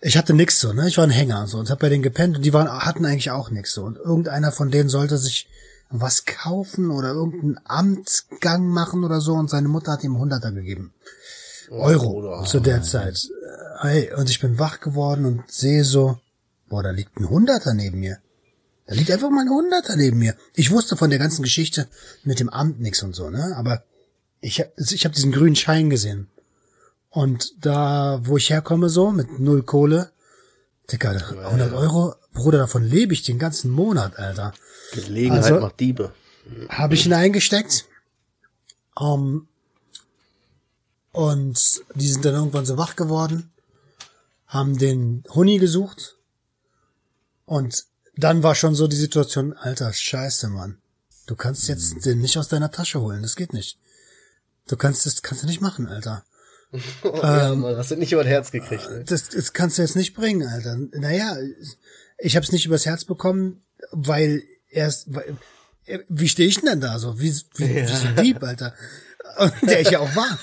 [0.00, 0.88] Ich hatte nix so, ne?
[0.88, 3.32] Ich war ein Hänger so und hab bei denen gepennt und die waren hatten eigentlich
[3.32, 5.46] auch nix so und irgendeiner von denen sollte sich
[5.90, 10.52] was kaufen oder irgendeinen Amtsgang machen oder so und seine Mutter hat ihm einen Hunderter
[10.52, 10.92] gegeben.
[11.70, 12.44] Euro Bruder.
[12.44, 13.28] zu der Zeit.
[13.82, 16.18] Äh, Ey, und ich bin wach geworden und sehe so,
[16.68, 18.18] boah, da liegt ein Hunderter neben mir.
[18.86, 20.34] Da liegt einfach mal ein Hunderter neben mir.
[20.54, 21.86] Ich wusste von der ganzen Geschichte
[22.24, 23.54] mit dem Amt nix und so, ne?
[23.56, 23.82] Aber
[24.40, 26.28] ich, hab- ich habe diesen grünen Schein gesehen.
[27.08, 30.10] Und da, wo ich herkomme, so, mit null Kohle,
[30.92, 34.52] Digga, 100 Euro, Bruder, davon lebe ich den ganzen Monat, Alter.
[34.92, 36.12] Gelegenheit Also- macht Diebe.
[36.68, 37.86] Habe ich ihn eingesteckt.
[39.00, 39.46] Ähm,
[41.12, 43.50] und die sind dann irgendwann so wach geworden,
[44.46, 46.16] haben den Huni gesucht.
[47.46, 47.84] Und
[48.16, 50.78] dann war schon so die Situation, alter Scheiße, Mann.
[51.26, 53.78] Du kannst jetzt den nicht aus deiner Tasche holen, das geht nicht.
[54.68, 56.24] Du kannst das kannst du nicht machen, Alter.
[57.04, 59.04] ja, Mann, hast du nicht über das Herz gekriegt, ne?
[59.04, 60.76] Das, das kannst du jetzt nicht bringen, Alter.
[60.92, 61.36] Naja,
[62.20, 65.36] ich habe es nicht übers Herz bekommen, weil erst, weil,
[65.86, 67.18] äh, wie stehe ich denn da so?
[67.18, 68.74] Wie, wie, wie so ein Dieb, Alter.
[69.38, 70.38] Und der ich ja auch war.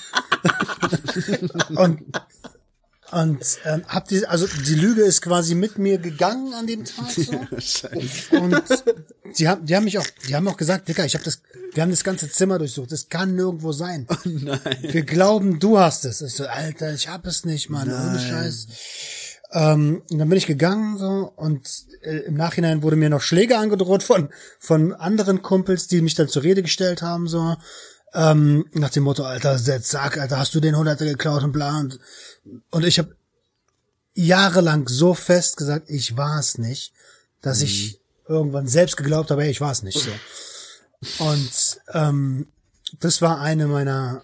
[1.84, 2.02] und
[3.12, 7.10] und ähm, hab die, also die Lüge ist quasi mit mir gegangen an dem Tag
[7.10, 7.32] so.
[8.38, 8.64] Und
[9.38, 11.42] die haben, die haben mich auch, die haben auch gesagt, Dicker, ich habe das,
[11.74, 12.92] wir haben das ganze Zimmer durchsucht.
[12.92, 14.08] Das kann nirgendwo sein.
[14.82, 16.22] Wir glauben, du hast es.
[16.22, 18.68] Ich so, Alter, ich hab es nicht, Mann, ohne Scheiß.
[19.52, 21.68] Ähm, und dann bin ich gegangen so und
[22.02, 24.30] äh, im Nachhinein wurde mir noch Schläge angedroht von
[24.60, 27.56] von anderen Kumpels, die mich dann zur Rede gestellt haben so.
[28.14, 31.80] Ähm, nach dem Motto Alter Setz, sag Alter hast du den Hunderter geklaut und bla
[31.80, 32.00] und
[32.72, 33.16] und ich habe
[34.16, 36.94] jahrelang so fest gesagt ich war es nicht,
[37.42, 40.12] dass ich irgendwann selbst geglaubt habe, ey, ich war es nicht so.
[41.24, 42.48] Und ähm,
[43.00, 44.24] das war eine meiner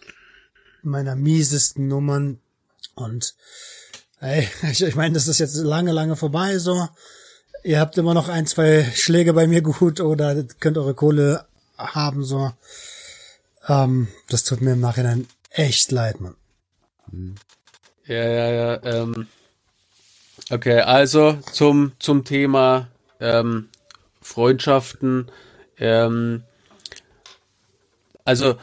[0.81, 2.39] meiner miesesten Nummern
[2.95, 3.35] und
[4.23, 6.87] Ey, ich, ich meine, das ist jetzt lange, lange vorbei, so.
[7.65, 11.45] Ihr habt immer noch ein, zwei Schläge bei mir gut oder könnt eure Kohle
[11.77, 12.53] haben, so.
[13.67, 16.35] Ähm, das tut mir im Nachhinein echt leid, Mann.
[18.05, 18.83] Ja, ja, ja.
[18.83, 19.27] Ähm,
[20.49, 22.87] okay, also zum, zum Thema
[23.19, 23.67] ähm,
[24.21, 25.29] Freundschaften.
[25.77, 26.43] Ähm,
[28.23, 28.55] also,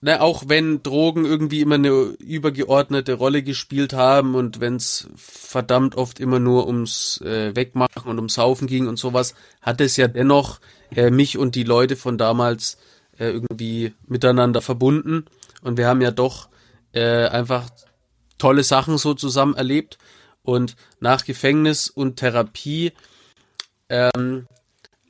[0.00, 5.96] ne, auch wenn Drogen irgendwie immer eine übergeordnete Rolle gespielt haben und wenn es verdammt
[5.96, 10.08] oft immer nur ums äh, Wegmachen und ums Saufen ging und sowas, hat es ja
[10.08, 10.60] dennoch
[10.94, 12.78] äh, mich und die Leute von damals
[13.18, 15.24] äh, irgendwie miteinander verbunden.
[15.62, 16.48] Und wir haben ja doch
[16.92, 17.68] äh, einfach
[18.38, 19.98] tolle Sachen so zusammen erlebt.
[20.42, 22.92] Und nach Gefängnis und Therapie,
[23.88, 24.46] ähm,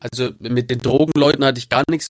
[0.00, 2.08] also mit den Drogenleuten hatte ich gar nichts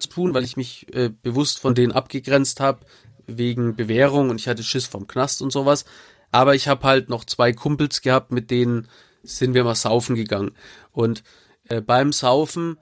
[0.00, 2.80] zu tun, weil ich mich äh, bewusst von denen abgegrenzt habe,
[3.26, 5.84] wegen Bewährung und ich hatte Schiss vom Knast und sowas.
[6.30, 8.88] Aber ich habe halt noch zwei Kumpels gehabt, mit denen
[9.22, 10.52] sind wir mal saufen gegangen.
[10.92, 11.22] Und
[11.68, 12.78] äh, beim Saufen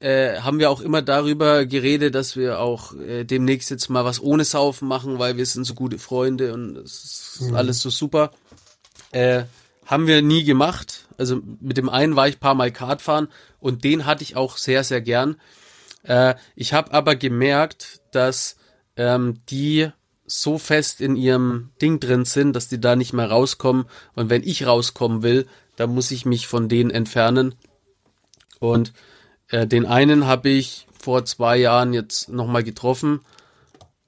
[0.00, 4.20] äh, haben wir auch immer darüber geredet, dass wir auch äh, demnächst jetzt mal was
[4.20, 8.32] ohne Saufen machen, weil wir sind so gute Freunde und es ist alles so super.
[9.12, 9.44] Äh,
[9.86, 11.06] haben wir nie gemacht.
[11.18, 13.28] Also mit dem einen war ich paar Mal Kart fahren
[13.60, 15.36] und den hatte ich auch sehr, sehr gern.
[16.04, 18.56] Äh, ich habe aber gemerkt, dass
[18.96, 19.90] ähm, die
[20.26, 23.86] so fest in ihrem Ding drin sind, dass die da nicht mehr rauskommen.
[24.14, 27.54] Und wenn ich rauskommen will, dann muss ich mich von denen entfernen.
[28.60, 28.92] Und
[29.48, 33.20] äh, den einen habe ich vor zwei Jahren jetzt nochmal getroffen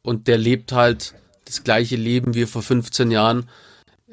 [0.02, 3.48] und der lebt halt das gleiche Leben wie vor 15 Jahren,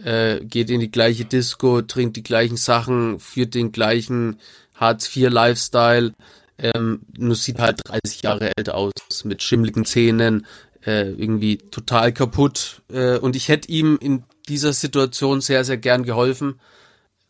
[0.03, 4.39] äh, geht in die gleiche Disco, trinkt die gleichen Sachen, führt den gleichen
[4.75, 6.13] Hartz-IV-Lifestyle,
[6.57, 8.91] ähm, nur sieht halt 30 Jahre älter aus,
[9.23, 10.45] mit schimmligen Zähnen,
[10.85, 12.81] äh, irgendwie total kaputt.
[12.91, 16.59] Äh, und ich hätte ihm in dieser Situation sehr, sehr gern geholfen.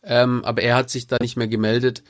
[0.02, 2.02] Ähm, aber er hat sich da nicht mehr gemeldet.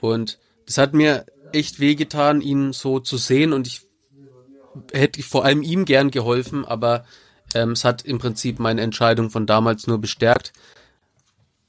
[0.00, 3.52] Und das hat mir echt wehgetan, ihn so zu sehen.
[3.52, 3.82] Und ich
[4.92, 7.04] hätte vor allem ihm gern geholfen, aber
[7.54, 10.52] ähm, es hat im Prinzip meine Entscheidung von damals nur bestärkt.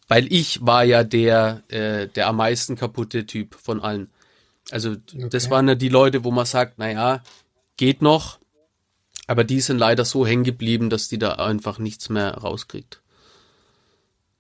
[0.08, 4.10] Weil ich war ja der, äh, der am meisten kaputte Typ von allen.
[4.74, 4.96] Also
[5.30, 7.24] das waren ja die Leute, wo man sagt, na ja,
[7.78, 8.40] geht noch,
[9.28, 13.00] aber die sind leider so hängen geblieben, dass die da einfach nichts mehr rauskriegt.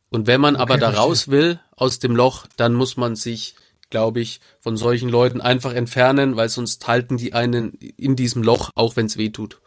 [0.09, 1.05] Und wenn man aber da verstehe.
[1.05, 3.53] raus will aus dem Loch, dann muss man sich,
[3.91, 8.71] glaube ich, von solchen Leuten einfach entfernen, weil sonst halten die einen in diesem Loch,
[8.73, 9.61] auch wenn es weh tut.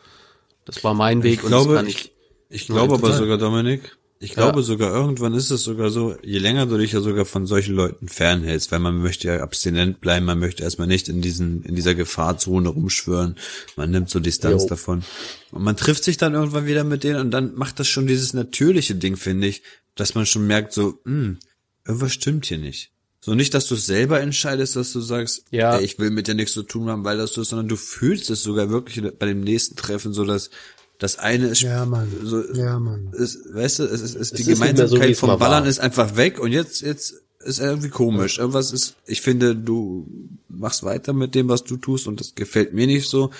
[0.64, 2.12] Das war mein Weg Ich und das glaube, kann ich,
[2.48, 2.62] ich.
[2.62, 4.64] ich glaube aber sogar, Dominik, ich glaube Ja.
[4.64, 8.08] sogar irgendwann ist es sogar so, je länger du dich ja sogar von solchen Leuten
[8.08, 11.94] fernhältst, weil man möchte ja abstinent bleiben, man möchte erstmal nicht in diesen, in dieser
[11.94, 13.36] Gefahrzone rumschwören,
[13.76, 14.68] man nimmt so Distanz Jo.
[14.68, 15.04] davon.
[15.52, 18.32] Und man trifft sich dann irgendwann wieder mit denen und dann macht das schon dieses
[18.32, 19.62] natürliche Ding, finde ich,
[19.94, 21.38] dass man schon merkt so, hm,
[21.86, 22.90] irgendwas stimmt hier nicht.
[23.20, 25.76] So nicht, dass du es selber entscheidest, dass du sagst, Ja.
[25.78, 27.74] ey, ich will mit dir nichts zu tun haben, weil das so ist, sondern du
[27.76, 30.50] fühlst es sogar wirklich bei dem nächsten Treffen so, dass
[30.98, 32.08] das eine ist Ja, Mann.
[32.22, 33.10] so, Ja, Mann.
[33.12, 35.68] ist, weißt du, es ist, es, die ist so, Gemeinsamkeit es vom Ballern war.
[35.68, 38.38] ist einfach weg und jetzt, jetzt ist irgendwie komisch.
[38.38, 40.06] Irgendwas ist, ich finde, du
[40.48, 43.30] machst weiter mit dem, was du tust und das gefällt mir nicht so.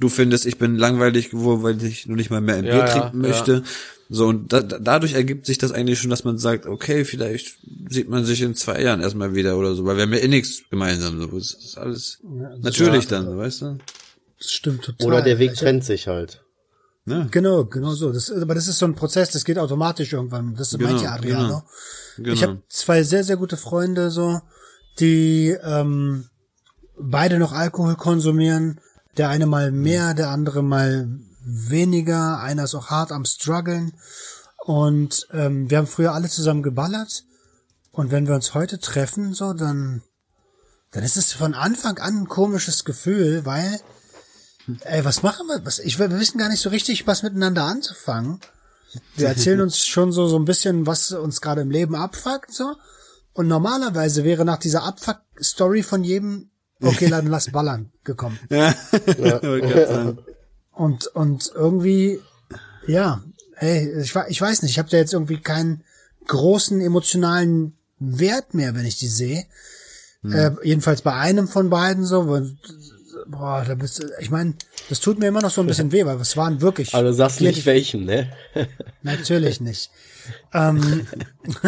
[0.00, 2.80] Du findest, ich bin langweilig geworden, weil ich nur nicht mal mehr ein Ja, Bier
[2.80, 3.28] ja, trinken ja.
[3.30, 3.62] möchte.
[4.10, 7.56] So, und da, da- dadurch ergibt sich das eigentlich schon, dass man sagt, okay, vielleicht
[7.88, 10.28] sieht man sich in zwei Jahren erstmal wieder oder so, weil wir haben ja eh
[10.28, 11.18] nichts gemeinsam.
[11.20, 11.26] So.
[11.28, 12.18] Das ist alles
[12.60, 13.78] natürlich dann, so, weißt du?
[14.38, 15.06] Das stimmt total.
[15.06, 16.43] Oder der Weg Ich- trennt sich halt.
[17.06, 18.12] Ja, Genau, genau so.
[18.12, 20.54] Das, aber das ist so ein Prozess, das geht automatisch irgendwann.
[20.54, 21.46] Das Genau, meint ja Adriano.
[21.46, 21.62] genau.
[22.16, 22.32] genau.
[22.32, 24.40] Ich habe zwei sehr, sehr gute Freunde, so,
[25.00, 26.28] die ähm,
[26.98, 28.80] beide noch Alkohol konsumieren.
[29.16, 31.08] Der eine mal mehr, der andere mal
[31.44, 32.40] weniger.
[32.40, 33.92] Einer ist auch hart am struggeln.
[34.64, 37.24] Und ähm, wir haben früher alle zusammen geballert.
[37.92, 40.02] Und wenn wir uns heute treffen, so, dann,
[40.90, 43.78] dann ist es von Anfang an ein komisches Gefühl, weil,
[44.84, 45.64] ey, was machen wir?
[45.64, 48.40] Was, ich, wir wissen gar nicht so richtig, was miteinander anzufangen.
[49.16, 52.74] Wir erzählen uns schon so, so ein bisschen, was uns gerade im Leben abfuckt, so.
[53.32, 56.50] Und normalerweise wäre nach dieser Abfuck-Story von jedem,
[56.80, 58.38] okay, dann lass ballern, gekommen.
[58.48, 60.18] Grad sagen.
[60.72, 62.20] Und, und irgendwie,
[62.86, 63.22] ja,
[63.56, 65.82] ey, ich, ich weiß nicht, ich habe da jetzt irgendwie keinen
[66.28, 69.44] großen emotionalen Wert mehr, wenn ich die sehe.
[70.24, 72.28] Äh, jedenfalls bei einem von beiden so.
[72.28, 72.56] weil-
[73.26, 74.54] Boah, da bist du, ich meine,
[74.88, 76.94] das tut mir immer noch so ein bisschen weh, weil es waren wirklich.
[76.94, 78.32] Aber du sagst nicht welchem, ne?
[79.02, 79.90] Natürlich nicht.
[80.52, 81.06] ähm,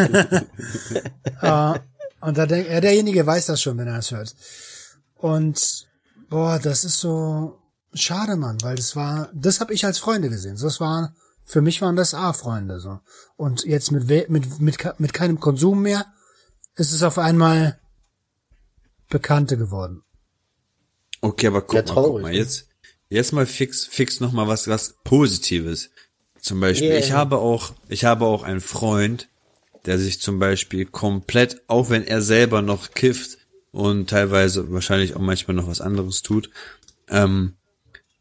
[1.41, 1.79] äh,
[2.21, 4.35] und da denkt, ja, derjenige weiß das schon, wenn er es hört.
[5.15, 5.87] Und
[6.29, 7.59] boah, das ist so
[7.93, 10.57] schade, Mann, weil das war, das habe ich als Freunde gesehen.
[10.61, 12.99] Das war, für mich waren das A-Freunde so.
[13.35, 16.05] Und jetzt mit, mit mit mit keinem Konsum mehr
[16.75, 17.79] ist es auf einmal
[19.09, 20.03] Bekannte geworden.
[21.21, 22.37] Okay, aber guck Ja, mal, guck mal, ne?
[22.37, 22.67] jetzt,
[23.09, 25.89] jetzt mal fix, fix noch mal was, was Positives.
[26.39, 26.99] Zum Beispiel, Yeah.
[26.99, 29.29] ich habe auch, ich habe auch einen Freund,
[29.85, 33.37] der sich zum Beispiel komplett, auch wenn er selber noch kifft
[33.71, 36.49] und teilweise wahrscheinlich auch manchmal noch was anderes tut,
[37.09, 37.53] ähm,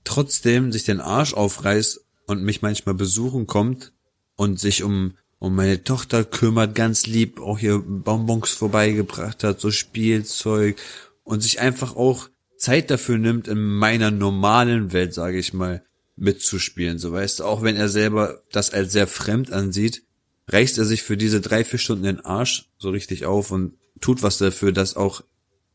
[0.04, 3.92] trotzdem sich den Arsch aufreißt und mich manchmal besuchen kommt
[4.36, 9.70] und sich um um meine Tochter kümmert, ganz lieb, auch hier Bonbons vorbeigebracht hat, so
[9.70, 10.76] Spielzeug
[11.24, 15.84] und sich einfach auch Zeit dafür nimmt, in meiner normalen Welt, sage ich mal,
[16.16, 16.98] mitzuspielen.
[16.98, 20.02] So weißt du, auch wenn er selber das als sehr fremd ansieht,
[20.48, 24.22] reißt er sich für diese drei, vier Stunden den Arsch so richtig auf und tut
[24.22, 25.22] was dafür, dass auch,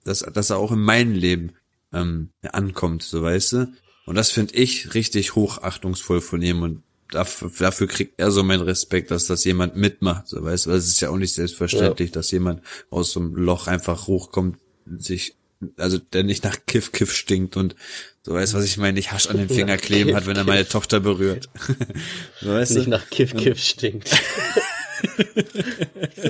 [0.03, 1.53] dass, dass er auch in meinem Leben
[1.93, 3.73] ähm, ankommt, so weißt du.
[4.05, 8.63] Und das finde ich richtig hochachtungsvoll von ihm und dafür, dafür kriegt er so meinen
[8.63, 10.69] Respekt, dass das jemand mitmacht, so weißt du.
[10.71, 14.57] Weil es ist ja auch nicht selbstverständlich, dass jemand aus so einem Loch einfach hochkommt,
[14.97, 15.35] sich,
[15.77, 17.75] also der nicht nach Kiff Kiff stinkt und
[18.23, 20.35] so weißt du, was ich meine, nicht Hasch an den Finger kleben Kiff, hat, wenn
[20.35, 20.47] er Kiff.
[20.53, 21.49] meine Tochter berührt.
[22.41, 22.89] so weißt Nicht du?
[22.89, 24.09] nach Kiff Kiff stinkt.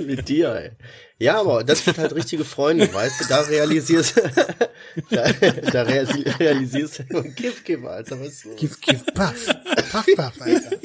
[0.06, 0.72] Mit dir, ey?
[1.20, 7.04] Ja, aber das sind halt richtige Freunde, weißt du, da realisierst da, da realisi- realisierst
[7.10, 8.56] du Kiff Kiff, Alter, was so.
[8.56, 9.46] Gif, gif, paff.
[9.92, 10.78] Paff, paff, Alter.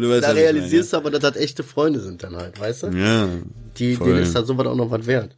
[0.00, 2.86] Du weißt, Da realisierst du aber, dass das echte Freunde sind dann halt, weißt du?
[2.88, 3.28] ja.
[3.78, 4.08] Die, voll.
[4.08, 5.34] denen ist dann sowas auch noch was wert.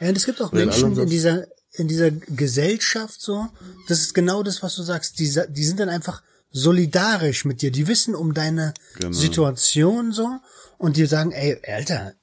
[0.00, 3.46] Ja, und es gibt auch den Menschen in dieser, in dieser Gesellschaft so,
[3.88, 7.70] das ist genau das, was du sagst, die, die sind dann einfach solidarisch mit dir,
[7.70, 9.12] die wissen um deine Genau.
[9.12, 10.28] Situation so
[10.78, 12.14] und die sagen, ey, Alter,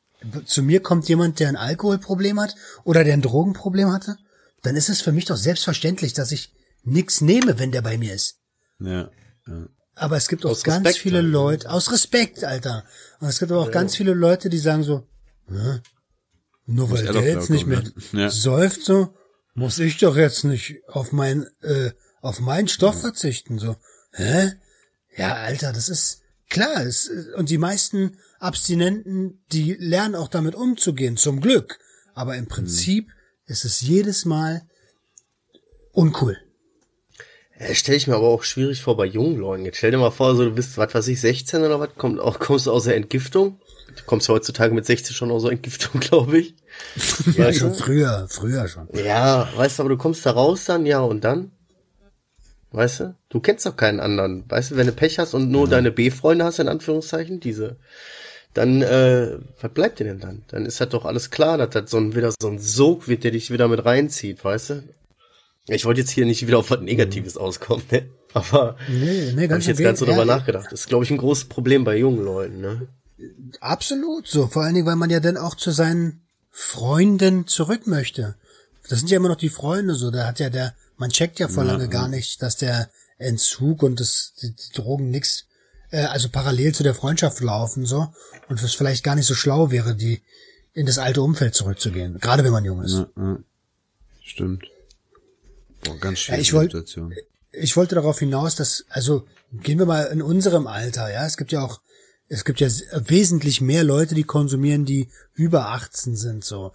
[0.45, 4.17] zu mir kommt jemand, der ein Alkoholproblem hat oder der ein Drogenproblem hatte,
[4.63, 6.51] dann ist es für mich doch selbstverständlich, dass ich
[6.84, 8.38] nix nehme, wenn der bei mir ist.
[8.80, 9.09] Ja,
[9.47, 9.67] ja.
[9.95, 11.21] Aber es gibt auch Aus ganz Respekt viele.
[11.21, 12.83] Leute, aus Respekt, Alter.
[13.19, 15.07] Und es gibt aber auch ganz viele Leute, die sagen so,
[15.47, 15.79] Hä?
[16.65, 18.29] nur weil er der jetzt nicht mehr klarkommen, ja.
[18.29, 19.15] säuft so,
[19.53, 21.91] muss ich doch jetzt nicht auf mein, äh,
[22.21, 23.77] auf meinen Stoff verzichten, so.
[24.11, 24.51] Hä?
[25.15, 26.85] Ja, Alter, das ist klar.
[26.85, 31.79] Es, und die meisten Abstinenten, die lernen auch damit umzugehen, zum Glück.
[32.13, 33.11] Aber im Prinzip
[33.45, 34.67] ist es jedes Mal
[35.91, 36.37] uncool.
[37.60, 39.66] Ja, stelle ich mir aber auch schwierig vor bei jungen Leuten.
[39.66, 42.20] Jetzt stell dir mal vor, so du bist, was weiß ich, 16 oder was, komm,
[42.20, 43.60] auch, kommst du aus der Entgiftung?
[43.95, 46.56] Du kommst heutzutage mit 16 schon aus der Entgiftung, glaube ich.
[47.38, 48.89] Ja, schon früher, früher schon.
[48.93, 51.51] Ja, weißt du, aber du kommst da raus dann, ja, und dann?
[52.72, 53.16] Weißt du?
[53.30, 54.43] Du kennst doch keinen anderen.
[54.49, 57.78] Weißt du, wenn du Pech hast und nur deine B-Freunde hast, in Anführungszeichen, diese,
[58.53, 60.43] dann, äh, was bleibt dir denn dann?
[60.49, 63.24] Dann ist halt doch alles klar, dass das so ein, wieder so ein Sog wird,
[63.24, 64.84] der dich wieder mit reinzieht, weißt du?
[65.68, 68.07] Ich wollte jetzt hier nicht wieder auf was Negatives auskommen, ne?
[68.34, 70.66] Aber Nee, nee, habe ich jetzt ganz so drüber nachgedacht.
[70.66, 72.88] Das ist, glaube ich, ein großes Problem bei jungen Leuten, ne?
[73.61, 74.47] Absolut so.
[74.47, 78.36] Vor allen Dingen, weil man ja dann auch zu seinen Freunden zurück möchte.
[78.89, 80.11] Das sind ja immer noch die Freunde so.
[80.11, 83.99] Da hat ja der, man checkt ja vor lange gar nicht, dass der Entzug und
[83.99, 85.45] das, die, die Drogen nix,
[85.89, 88.13] äh, also parallel zu der Freundschaft laufen so.
[88.49, 90.22] Und es vielleicht gar nicht so schlau wäre, die
[90.74, 92.20] in das alte Umfeld zurückzugehen.
[92.20, 92.93] Gerade wenn man jung ist.
[92.93, 93.38] Ja, ja.
[94.22, 94.66] Stimmt.
[95.86, 97.13] Boah, ganz schwierige ich wollt- Situation.
[97.51, 101.51] ich wollte darauf hinaus, dass, also gehen wir mal in unserem Alter, ja, es gibt
[101.51, 101.81] ja auch,
[102.27, 102.67] es gibt ja
[103.07, 106.73] wesentlich mehr Leute, die konsumieren, die über 18 sind, so.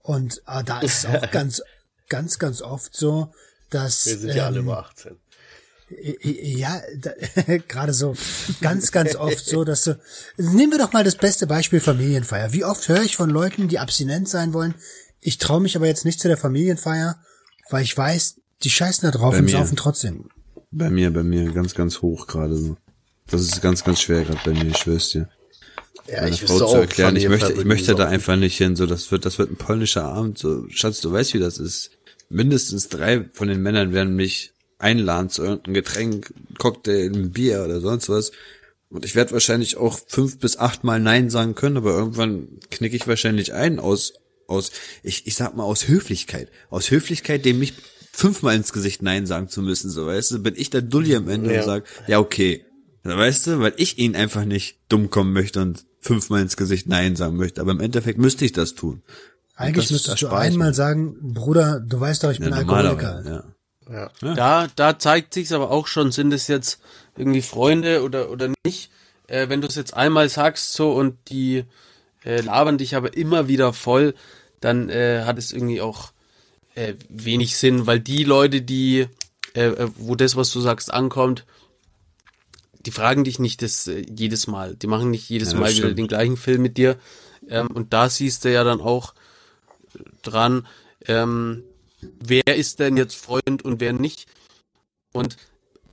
[0.00, 1.62] Und äh, da ist es auch ganz,
[2.08, 3.32] ganz, ganz oft so,
[3.70, 5.16] dass Wir sind ja alle ähm, über 18.
[6.22, 7.12] ja, da,
[7.68, 8.14] gerade so,
[8.60, 9.98] ganz, ganz oft so, dass du,
[10.36, 12.52] nehmen wir doch mal das beste Beispiel Familienfeier.
[12.52, 14.74] Wie oft höre ich von Leuten, die abstinent sein wollen,
[15.20, 17.20] ich traue mich aber jetzt nicht zu der Familienfeier,
[17.70, 19.50] weil ich weiß, die scheißen da drauf Bei und mir.
[19.52, 20.30] saufen trotzdem.
[20.70, 22.76] Bei mir, bei mir, ganz, ganz hoch gerade so.
[23.26, 25.28] Das ist ganz, ganz schwer gerade bei mir, ich schwör's dir.
[26.08, 28.74] Ja, Meine ich Frau zu auch, erklären, ich möchte, ich möchte da einfach nicht hin,
[28.76, 31.90] so, das wird, das wird ein polnischer Abend, so, Schatz, du weißt, wie das ist.
[32.28, 37.80] Mindestens drei von den Männern werden mich einladen zu irgendeinem Getränk, Cocktail, ein Bier oder
[37.80, 38.32] sonst was.
[38.88, 42.96] Und ich werde wahrscheinlich auch fünf bis acht Mal Nein sagen können, aber irgendwann knicke
[42.96, 44.14] ich wahrscheinlich ein aus,
[44.48, 46.48] aus, ich, ich sag mal aus Höflichkeit.
[46.70, 47.76] Aus Höflichkeit, dem nicht
[48.20, 51.28] fünfmal ins Gesicht Nein sagen zu müssen, so weißt du, bin ich der Dulli am
[51.28, 51.60] Ende Ja.
[51.60, 52.64] und sag, ja okay.
[53.04, 56.86] Ja, Weißt du, weil ich ihn einfach nicht dumm kommen möchte und fünfmal ins Gesicht
[56.86, 57.60] Nein sagen möchte.
[57.62, 59.02] Aber im Endeffekt müsste ich das tun.
[59.54, 63.22] Eigentlich das müsstest du einmal sagen, Bruder, du weißt doch, ich bin Ja, Alkoholiker.
[63.22, 63.44] normalerweise,
[64.22, 64.34] ja.
[64.34, 66.78] Da, da zeigt sich's aber auch schon, sind es jetzt
[67.16, 68.90] irgendwie Freunde oder, oder nicht.
[69.26, 71.64] Äh, wenn du es jetzt einmal sagst so und die
[72.24, 74.14] äh, labern dich aber immer wieder voll,
[74.60, 76.12] dann äh, hat es irgendwie auch
[76.80, 79.06] äh, wenig Sinn, weil die Leute, die,
[79.54, 81.44] äh, äh, wo das, was du sagst, ankommt,
[82.86, 84.76] die fragen dich nicht das äh, jedes Mal.
[84.76, 86.96] Die machen nicht jedes Ja, Mal wieder den gleichen Film mit dir.
[87.48, 89.14] Ähm, und da siehst du ja dann auch
[90.22, 90.66] dran,
[91.06, 91.64] ähm,
[92.18, 94.26] wer ist denn jetzt Freund und wer nicht.
[95.12, 95.36] Und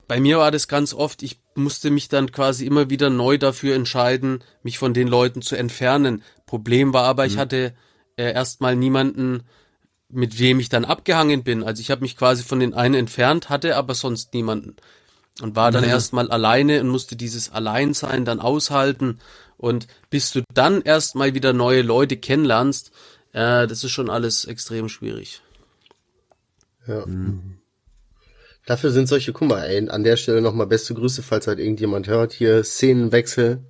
[0.08, 3.76] bei mir war das ganz oft, ich musste mich dann quasi immer wieder neu dafür
[3.76, 6.24] entscheiden, mich von den Leuten zu entfernen.
[6.46, 7.74] Problem war aber, ich hatte
[8.16, 9.44] äh, erstmal niemanden,
[10.10, 11.64] mit wem ich dann abgehangen bin.
[11.64, 14.76] Also ich habe mich quasi von den einen entfernt, hatte aber sonst niemanden.
[15.41, 19.20] Und war dann erstmal alleine und musste dieses Alleinsein dann aushalten.
[19.58, 22.91] Und bis du dann erstmal wieder neue Leute kennenlernst,
[23.34, 25.41] äh, das ist schon alles extrem schwierig.
[26.88, 27.05] Ja.
[28.66, 32.08] Dafür sind solche, guck mal, ey, an der Stelle nochmal beste Grüße, falls halt irgendjemand
[32.08, 32.34] hört.
[32.34, 33.64] Hier Szenenwechsel.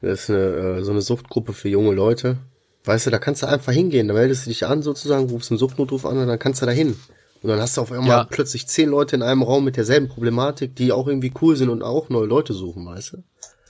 [0.00, 0.38] Das ist eine,
[0.78, 2.38] äh, so eine Suchtgruppe für junge Leute.
[2.84, 4.08] Weißt du, da kannst du einfach hingehen.
[4.08, 6.72] Da meldest du dich an sozusagen, rufst einen Suchtnotruf an und dann kannst du da
[6.72, 6.98] hin.
[7.42, 8.24] Und dann hast du auf einmal Ja.
[8.24, 11.82] plötzlich zehn Leute in einem Raum mit derselben Problematik, die auch irgendwie cool sind und
[11.82, 13.22] auch neue Leute suchen, weißt du?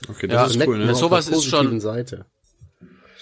[0.09, 0.95] Okay, Ja, das ist cool, ne?
[0.95, 2.25] sowas der ist schon- Seite.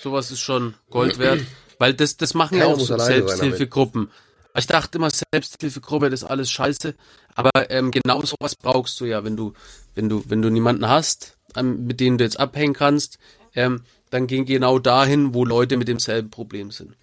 [0.02, 1.42] Sowas ist schon Gold wert,
[1.78, 4.10] weil das, das machen ja auch so Selbsthilfegruppen.
[4.58, 6.96] Ich dachte immer, Selbsthilfegruppe, das ist alles scheiße,
[7.36, 9.54] aber ähm, genau sowas brauchst du ja, wenn du,
[9.96, 13.20] wenn du, wenn du niemanden hast, ähm, mit denen du jetzt abhängen kannst,
[13.56, 16.94] ähm, dann geh genau dahin, wo Leute mit demselben Problem sind.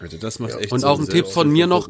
[0.00, 1.88] Alter, das macht echt Und auch ein Tipp von mir noch,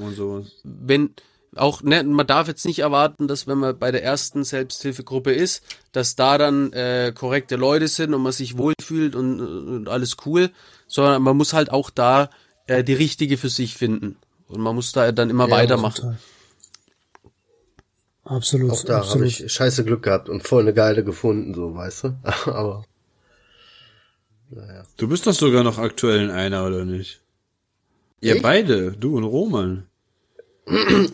[0.64, 1.14] wenn
[1.56, 5.62] auch ne, man darf jetzt nicht erwarten, dass wenn man bei der ersten Selbsthilfegruppe ist,
[5.92, 10.50] dass da dann äh, korrekte Leute sind und man sich wohlfühlt und, und alles cool,
[10.86, 12.30] sondern man muss halt auch da
[12.66, 14.16] äh, die richtige für sich finden
[14.46, 16.18] und man muss da dann immer weitermachen.
[18.24, 22.04] Absolut, Auch da habe ich scheiße Glück gehabt und voll eine geile gefunden, so, weißt
[22.04, 22.18] du?
[22.44, 22.84] Aber
[24.96, 27.20] Du bist doch sogar noch aktuell in einer, oder nicht?
[28.20, 28.42] Ihr Ich?
[28.42, 29.86] beide, du und Roman.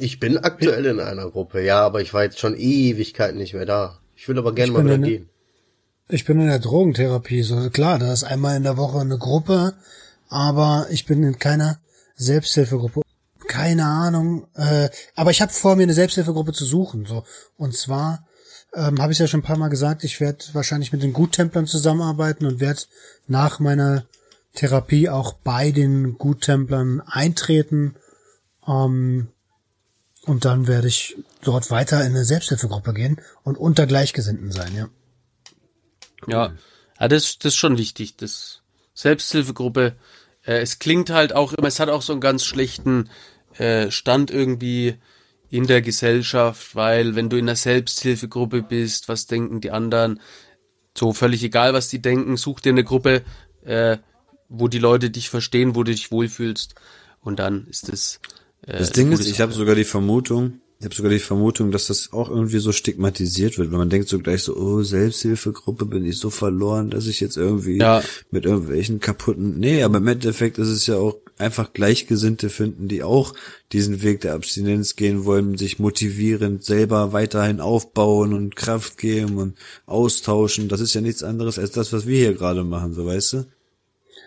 [0.01, 3.67] ich bin aktuell in einer Gruppe, ja, aber ich war jetzt schon Ewigkeiten nicht mehr
[3.67, 3.99] da.
[4.17, 5.29] Ich will aber gerne mal wieder in- gehen.
[6.09, 9.73] Ich bin in der Drogentherapie, so klar, da ist einmal in der Woche eine Gruppe,
[10.29, 11.79] aber ich bin in keiner
[12.17, 13.03] Selbsthilfegruppe.
[13.49, 17.25] Keine Ahnung, äh, aber ich habe vor, mir eine Selbsthilfegruppe zu suchen, so.
[17.57, 18.27] Und zwar
[18.75, 21.67] ähm, habe ich ja schon ein paar Mal gesagt, ich werde wahrscheinlich mit den Guttemplern
[21.67, 22.83] zusammenarbeiten und werde
[23.27, 24.05] nach meiner
[24.55, 27.97] Therapie auch bei den Guttemplern eintreten.
[28.67, 29.29] Ähm,
[30.27, 34.89] und dann werde ich dort weiter in eine Selbsthilfegruppe gehen und unter Gleichgesinnten sein, ja.
[36.27, 36.55] Ja,
[36.99, 38.17] ja das, das ist schon wichtig.
[38.17, 38.63] Das
[38.95, 39.97] Selbsthilfegruppe,
[40.45, 43.11] äh, es klingt halt auch immer, es hat auch so einen ganz schlechten
[43.59, 44.99] äh, Stand irgendwie
[45.55, 50.21] in der Gesellschaft, weil wenn du in einer Selbsthilfegruppe bist, was denken die anderen?
[50.99, 53.23] So völlig egal, was die denken, such dir eine Gruppe,
[53.65, 53.99] äh,
[54.49, 56.75] wo die Leute dich verstehen, wo du dich wohlfühlst
[57.21, 58.19] und dann ist das.
[58.67, 61.87] Äh, Das Ding ist, ich habe sogar die Vermutung, ich habe sogar die Vermutung, dass
[61.87, 66.05] das auch irgendwie so stigmatisiert wird, weil man denkt so gleich so, oh, Selbsthilfegruppe, bin
[66.05, 68.03] ich so verloren, dass ich jetzt irgendwie Ja.
[68.33, 73.03] mit irgendwelchen kaputten, nee, aber im Endeffekt ist es ja auch einfach Gleichgesinnte finden, die
[73.03, 73.35] auch
[73.73, 79.57] diesen Weg der Abstinenz gehen wollen, sich motivierend selber weiterhin aufbauen und Kraft geben und
[79.87, 80.69] austauschen.
[80.69, 83.37] Das ist ja nichts anderes als das, was wir hier gerade machen, so weißt du?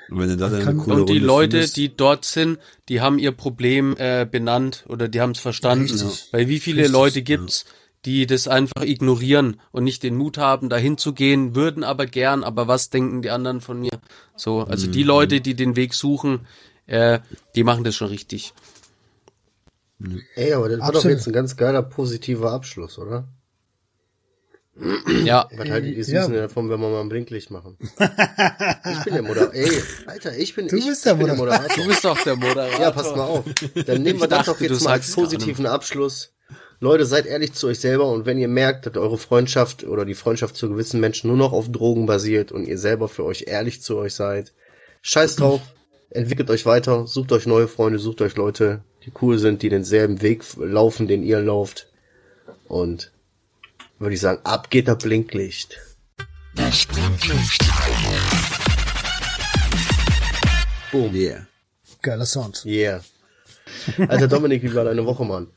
[0.09, 3.01] Und wenn du da eine coole Und die Runde Leute, findest, die dort sind, die
[3.01, 5.91] haben ihr Problem äh, benannt oder die haben es verstanden.
[5.91, 6.27] Richtig.
[6.31, 7.65] Weil wie viele Richtig, Leute gibt's,
[8.05, 12.43] die das einfach ignorieren und nicht den Mut haben, dahin zu gehen, würden aber gern,
[12.43, 13.99] aber was denken die anderen von mir?
[14.35, 14.91] So, also Mhm.
[14.93, 16.41] die Leute, die den Weg suchen,
[16.87, 17.19] äh,
[17.55, 18.53] die machen das schon richtig.
[20.35, 21.17] Ey, aber das war doch Absolut.
[21.17, 23.27] jetzt ein ganz geiler positiver Abschluss, oder?
[25.23, 26.21] Ja, Was haltet ihr Ja.
[26.21, 27.77] Süßen davon, wenn wir mal ein Blinklicht machen?
[27.79, 29.53] ich bin der Moderator.
[29.55, 29.71] Ey,
[30.05, 31.75] Alter, ich bin, Du ich, bist der ich bin der Moderator.
[31.75, 32.79] Du bist doch der Moderator.
[32.79, 33.43] Ja, pass mal auf.
[33.87, 36.33] Dann nehmen wir Ich das dachte, doch jetzt mal als positiven Abschluss.
[36.79, 40.13] Leute, seid ehrlich zu euch selber und wenn ihr merkt, dass eure Freundschaft oder die
[40.13, 43.81] Freundschaft zu gewissen Menschen nur noch auf Drogen basiert und ihr selber für euch ehrlich
[43.81, 44.53] zu euch seid,
[45.01, 45.61] scheiß drauf,
[46.09, 50.21] entwickelt euch weiter, sucht euch neue Freunde, sucht euch Leute, die cool sind, die denselben
[50.21, 51.87] Weg laufen, den ihr lauft.
[52.67, 53.11] Und
[53.99, 55.79] würde ich sagen, ab geht der Blinklicht.
[60.91, 61.13] Boom.
[61.13, 61.47] yeah.
[62.01, 62.63] Geiler Sound.
[62.65, 63.03] Yeah.
[64.07, 65.47] Alter Dominik, wie war deine Woche, Mann?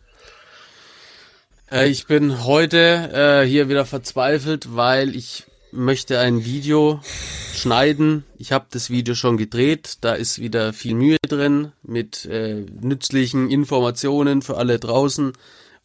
[1.70, 7.01] Äh, ich bin heute äh, hier wieder verzweifelt, weil ich möchte ein Video
[7.55, 8.25] schneiden.
[8.39, 9.99] Ich habe das Video schon gedreht.
[10.01, 15.33] Da ist wieder viel Mühe drin mit äh, nützlichen Informationen für alle draußen.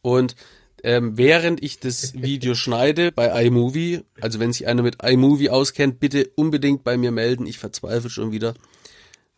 [0.02, 0.36] Und
[0.84, 6.00] ähm, während ich das Video schneide bei iMovie, also wenn sich einer mit iMovie auskennt,
[6.00, 7.48] bitte unbedingt bei mir melden.
[7.48, 8.54] Ich verzweifle schon wieder.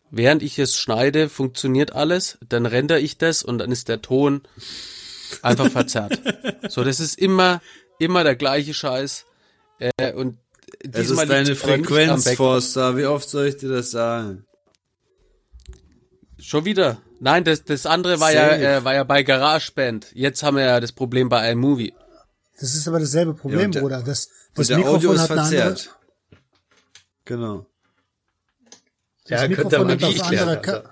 [0.09, 4.41] Während ich es schneide, funktioniert alles, dann rendere ich das und dann ist der Ton
[5.41, 6.19] einfach verzerrt.
[6.69, 7.61] So, das ist immer,
[7.97, 9.26] immer der gleiche Scheiß.
[9.79, 10.37] Äh, und
[10.91, 12.97] Es ist deine Frequenz, Forster.
[12.97, 14.45] Wie oft soll ich dir das sagen?
[16.39, 17.01] Schon wieder.
[17.19, 18.61] Nein, das, das andere war Safe.
[18.61, 20.07] ja, äh, war ja bei GarageBand.
[20.13, 21.93] Jetzt haben wir ja das Problem bei iMovie.
[22.59, 24.03] Das ist aber dasselbe Ja, Problem, und der- Bruder.
[24.03, 25.95] Das, das der Audio Mikrofon ist hat eine andere, verzerrt.
[27.25, 27.65] Genau.
[29.27, 30.83] das Ja, Mikrofon mal hat auf andere, Ka.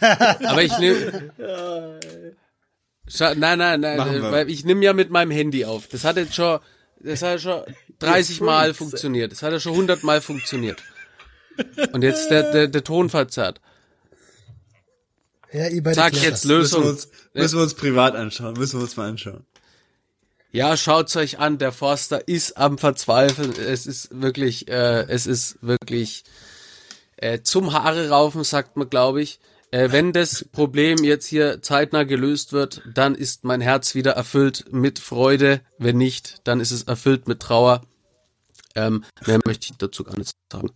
[0.44, 1.32] Aber ich nehme.
[3.36, 5.88] Nein, nein, nein, äh, weil ich nehme ja mit meinem Handy auf.
[5.88, 6.58] Das hat jetzt schon,
[7.00, 7.62] das hat schon
[7.98, 9.32] 30 Mal funktioniert.
[9.32, 10.82] Das hat ja schon 100 Mal funktioniert.
[11.92, 13.60] Und jetzt der, der, der Ton verzerrt.
[15.52, 16.44] ja, ihr beide Sag jetzt das.
[16.44, 16.82] Lösung.
[16.82, 18.54] Müssen wir, uns, müssen wir uns privat anschauen.
[18.54, 19.44] Müssen wir uns mal anschauen.
[20.50, 23.52] Ja, schaut's euch an, der Forster ist am Verzweifeln.
[23.52, 26.24] Es ist wirklich, äh, es ist wirklich
[27.16, 29.40] äh, zum Haare raufen, sagt man, glaube ich.
[29.70, 34.66] Äh, wenn das Problem jetzt hier zeitnah gelöst wird, dann ist mein Herz wieder erfüllt
[34.72, 35.60] mit Freude.
[35.78, 37.82] Wenn nicht, dann ist es erfüllt mit Trauer.
[38.74, 40.70] Ähm, mehr möchte ich dazu gar nicht sagen.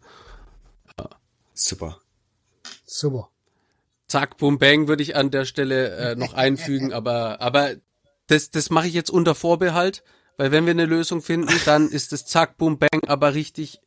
[1.55, 1.99] Super.
[2.85, 3.29] Super.
[4.09, 7.77] Zack, Boom, Bang würde ich an der Stelle äh, noch einfügen, aber, aber
[8.27, 10.03] das, das mache ich jetzt unter Vorbehalt,
[10.37, 13.81] weil wenn wir eine Lösung finden, dann ist das Zack, Boom, Bang aber richtig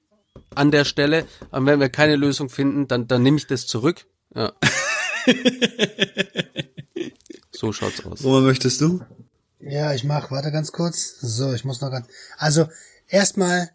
[0.54, 1.28] an der Stelle.
[1.52, 4.06] Und wenn wir keine Lösung finden, dann, dann nehme ich das zurück.
[4.34, 4.54] Ja.
[7.52, 8.24] So schaut's aus.
[8.24, 9.02] Roman, möchtest du?
[9.60, 11.18] Ja, ich mach, warte ganz kurz.
[11.22, 12.08] So, ich muss noch ganz.
[12.38, 12.68] Also,
[13.08, 13.72] erstmal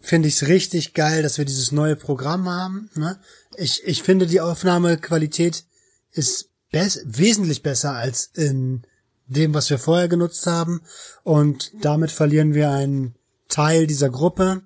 [0.00, 2.90] finde ich es richtig geil, dass wir dieses neue Programm haben.
[2.94, 3.18] Ne?
[3.56, 5.64] Ich, ich finde, die Aufnahmequalität
[6.12, 8.86] ist bes wesentlich besser als in
[9.26, 10.82] dem, was wir vorher genutzt haben.
[11.22, 13.14] Und damit verlieren wir einen
[13.48, 14.62] Teil dieser Gruppe,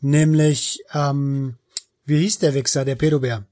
[0.00, 1.56] nämlich, ähm,
[2.04, 3.46] wie hieß der Wichser, der Pedobär?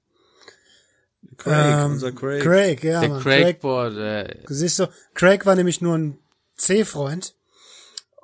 [1.42, 2.42] Craig, Ähm, unser Craig.
[2.42, 3.22] Craig, ja, Der Mann.
[3.22, 6.18] Craigboard, äh, Siehst du, Craig war nämlich nur ein
[6.56, 7.34] C-Freund.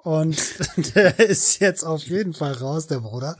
[0.02, 0.36] Und
[0.94, 3.36] der ist jetzt auf jeden Fall raus, der Bruder.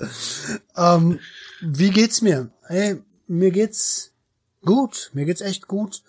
[0.77, 1.21] Ähm,
[1.61, 2.51] wie geht's mir?
[2.67, 4.11] Hey, mir geht's
[4.65, 5.11] gut.
[5.13, 6.03] Mir geht's echt gut.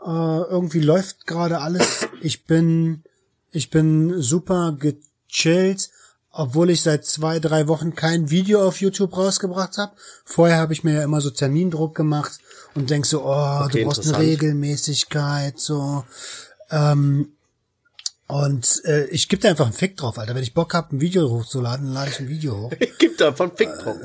[0.00, 2.06] Äh, irgendwie läuft gerade alles.
[2.22, 3.02] Ich bin,
[3.50, 5.90] ich bin super gechillt,
[6.32, 9.92] obwohl ich seit zwei, drei Wochen kein Video auf YouTube rausgebracht habe.
[10.24, 12.38] Vorher habe ich mir ja immer so Termindruck gemacht
[12.74, 14.18] und denk so, oh, Okay, du brauchst eine.
[14.18, 16.04] Regelmäßigkeit, so.
[16.70, 17.32] Ähm,
[18.28, 20.36] und äh, ich gebe da einfach einen Fick drauf, Alter.
[20.36, 22.72] Wenn ich Bock hab, ein Video hochzuladen, dann lade ich ein Video hoch.
[22.98, 23.96] Gibt da von Fick drauf.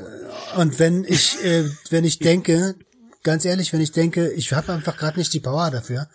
[0.57, 2.73] Und wenn ich, äh, wenn ich denke,
[3.21, 6.09] ganz ehrlich, wenn ich denke, ich habe einfach gerade nicht die Power dafür,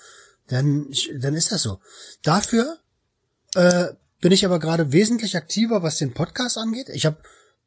[0.49, 1.79] dann, ich- dann ist das so.
[2.23, 2.79] Dafür
[3.55, 3.87] äh,
[4.21, 6.89] bin ich aber gerade wesentlich aktiver, was den Podcast angeht.
[6.91, 7.19] Ich habe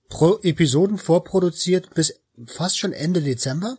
[0.10, 3.78] Pro Episoden vorproduziert bis fast schon Ende Dezember.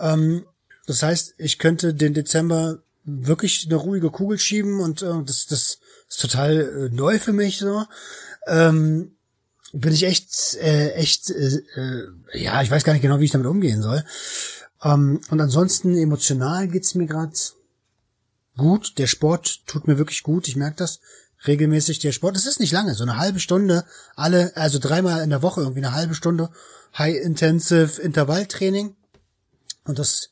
[0.00, 0.44] Ähm,
[0.86, 5.78] das heißt, ich könnte den Dezember wirklich eine ruhige Kugel schieben und äh, das, das
[6.08, 7.84] ist total äh, neu für mich so.
[8.46, 9.12] Ähm,
[9.72, 13.30] bin ich echt, äh, echt, äh, äh, ja, ich weiß gar nicht genau, wie ich
[13.30, 14.04] damit umgehen soll.
[14.82, 17.32] Ähm, und ansonsten emotional geht's mir gerade
[18.56, 18.98] gut.
[18.98, 20.48] Der Sport tut mir wirklich gut.
[20.48, 21.00] Ich merke das
[21.46, 21.98] regelmäßig.
[21.98, 23.84] Der Sport, das ist nicht lange, so eine halbe Stunde,
[24.16, 26.50] alle, also dreimal in der Woche irgendwie eine halbe Stunde
[26.96, 28.96] High-Intensive Intervalltraining.
[29.84, 30.30] Und das,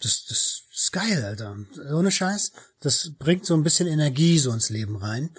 [0.00, 1.56] das, das ist geil, Alter.
[1.92, 2.52] Ohne Scheiß.
[2.80, 5.30] Das bringt so ein bisschen Energie so ins Leben rein.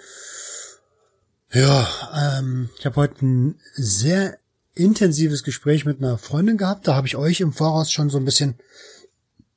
[1.52, 4.38] Ja, ähm, ich habe heute ein sehr
[4.74, 6.86] intensives Gespräch mit einer Freundin gehabt.
[6.86, 8.58] Da habe ich euch im Voraus schon so ein bisschen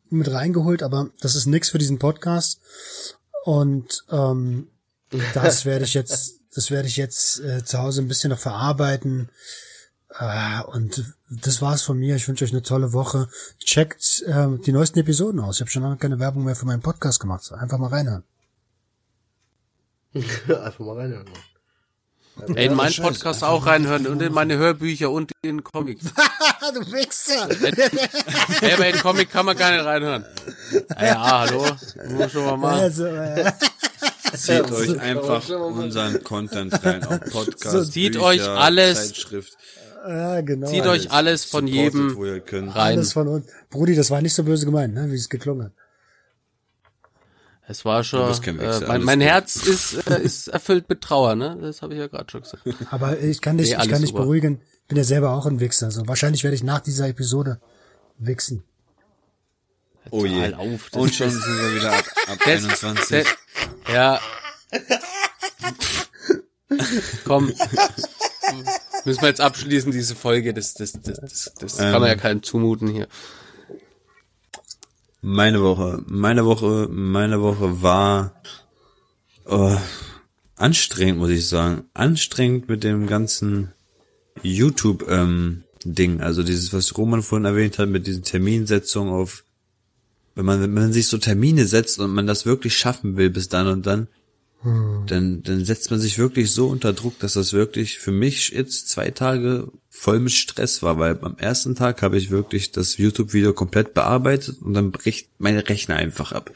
[0.10, 2.60] mit reingeholt, aber das ist nix für diesen Podcast.
[3.44, 4.68] Und ähm,
[5.34, 9.30] das werde ich jetzt, das werde ich jetzt äh, zu Hause ein bisschen noch verarbeiten.
[10.20, 12.16] Äh, und das war's von mir.
[12.16, 13.30] Ich wünsche euch eine tolle Woche.
[13.64, 15.56] Checkt äh, die neuesten Episoden aus.
[15.56, 17.50] Ich habe schon lange keine Werbung mehr für meinen Podcast gemacht.
[17.54, 18.24] Einfach mal reinhören.
[20.14, 21.30] Einfach mal reinhören.
[22.56, 26.06] Ey, in meinen Scheiße, Podcast auch reinhören und in meine Hörbücher und in Comics.
[26.74, 27.50] du Wichser!
[28.62, 30.26] Ey, aber in Comic kann man gar nicht reinhören.
[31.00, 31.66] Ja, hallo.
[32.10, 32.80] Muss schon mal machen.
[32.80, 33.52] Also, äh,
[34.36, 39.58] Zieht euch einfach unseren Content rein, auch Podcast, Zieht Bücher, euch alles- Zeitschrift,
[40.08, 40.68] ja, genau.
[40.68, 42.70] Zieht euch alles von supportet, jedem wo ihr könnt.
[42.76, 42.98] rein.
[42.98, 43.46] Alles von uns.
[43.70, 45.72] Brudi, das war nicht so böse gemeint, ne, wie es geklungen hat.
[47.68, 49.22] Es war schon, kein äh, Wichser, mein, alles mein.
[49.22, 51.58] Herz ist, äh, ist erfüllt mit Trauer, ne?
[51.62, 52.64] Das habe ich ja gerade schon gesagt.
[52.92, 54.62] Aber ich kann dich, Nee, ich alles kann dich beruhigen.
[54.88, 55.86] Bin ja selber auch ein Wichser.
[55.86, 57.62] Also wahrscheinlich werde ich nach dieser Episode
[58.18, 58.64] wichsen.
[60.10, 60.34] Oh je.
[60.50, 63.10] Total auf, das Und schon sind wir wieder ab, ab Das- 21.
[63.24, 64.20] das- Ja.
[67.26, 67.52] Komm.
[69.06, 70.54] Müssen wir jetzt abschließen, diese Folge.
[70.54, 72.20] Das, das, das, das, das kann man ja Ähm.
[72.20, 73.08] keinem zumuten hier.
[75.22, 78.42] Meine Woche, meine Woche, meine Woche war
[79.46, 79.78] oh,
[80.56, 81.84] anstrengend, muss ich sagen.
[81.94, 83.74] Anstrengend mit dem ganzen
[84.42, 85.64] YouTube ähm.
[86.20, 89.44] Also dieses, was Roman vorhin erwähnt hat, mit diesen Terminsetzungen auf,
[90.36, 93.50] wenn man, wenn man sich so Termine setzt und man das wirklich schaffen will bis
[93.50, 94.08] dann und dann,
[94.64, 98.90] dann, dann setzt man sich wirklich so unter Druck, dass das wirklich für mich jetzt
[98.90, 103.54] zwei Tage voll mit Stress war, weil am ersten Tag habe ich wirklich das YouTube-Video
[103.54, 106.52] komplett bearbeitet und dann bricht mein Rechner einfach ab.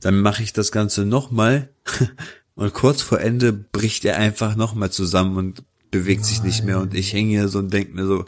[0.00, 1.68] Dann mache ich das Ganze nochmal
[2.54, 6.78] und kurz vor Ende bricht er einfach nochmal zusammen und bewegt sich nicht mehr.
[6.78, 8.24] Und ich hänge hier so und denke mir so,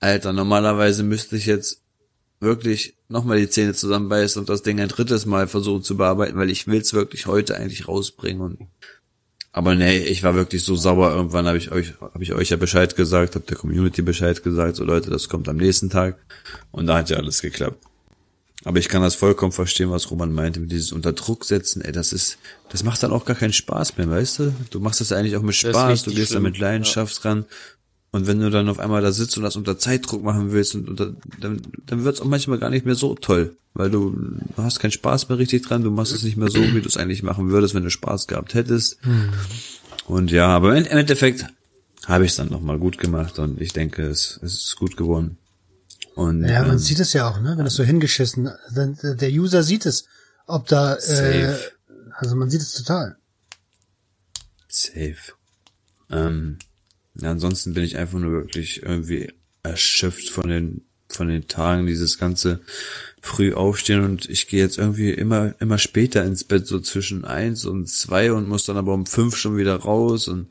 [0.00, 1.83] Alter, normalerweise müsste ich jetzt
[2.44, 6.50] wirklich nochmal die Zähne zusammenbeißen und das Ding ein drittes Mal versuchen zu bearbeiten, weil
[6.50, 8.58] ich will es wirklich heute eigentlich rausbringen und
[9.56, 11.12] aber nee, ich war wirklich so sauer.
[11.12, 14.74] Irgendwann habe ich euch, habe ich euch ja Bescheid gesagt, habe der Community Bescheid gesagt,
[14.74, 16.18] so Leute, das kommt am nächsten Tag.
[16.72, 17.78] Und da hat ja alles geklappt.
[18.64, 21.92] Aber ich kann das vollkommen verstehen, was Roman meinte, mit dieses unter Druck setzen, ey,
[21.92, 22.38] das ist,
[22.70, 24.54] das macht dann auch gar keinen Spaß mehr, weißt du?
[24.70, 27.44] Du machst das eigentlich auch mit Spaß, du gehst da schlimm, mit Leidenschaft ran.
[28.14, 30.88] Und wenn du dann auf einmal da sitzt und das unter Zeitdruck machen willst, und
[30.88, 34.78] unter, dann, dann wird's auch manchmal gar nicht mehr so toll, weil du, du hast
[34.78, 37.24] keinen Spaß mehr richtig dran, du machst es nicht mehr so, wie du es eigentlich
[37.24, 38.98] machen würdest, wenn du Spaß gehabt hättest.
[40.06, 41.46] Und ja, aber im Endeffekt
[42.06, 45.36] habe ich es dann nochmal gut gemacht und ich denke, es, es ist gut geworden.
[46.14, 47.54] Und Ja, man ähm, sieht es ja auch, ne?
[47.58, 50.04] Wenn es so hingeschissen, dann der User sieht es,
[50.46, 51.58] ob da, äh, Safe.
[52.12, 53.16] also man sieht es total.
[54.68, 55.16] Safe.
[56.12, 56.58] Ähm,
[57.16, 62.18] ja, ansonsten bin ich einfach nur wirklich irgendwie erschöpft von den von den Tagen, dieses
[62.18, 62.60] ganze
[63.20, 67.64] früh aufstehen und ich gehe jetzt irgendwie immer immer später ins Bett, so zwischen eins
[67.64, 70.48] und zwei und muss dann aber um fünf schon wieder raus und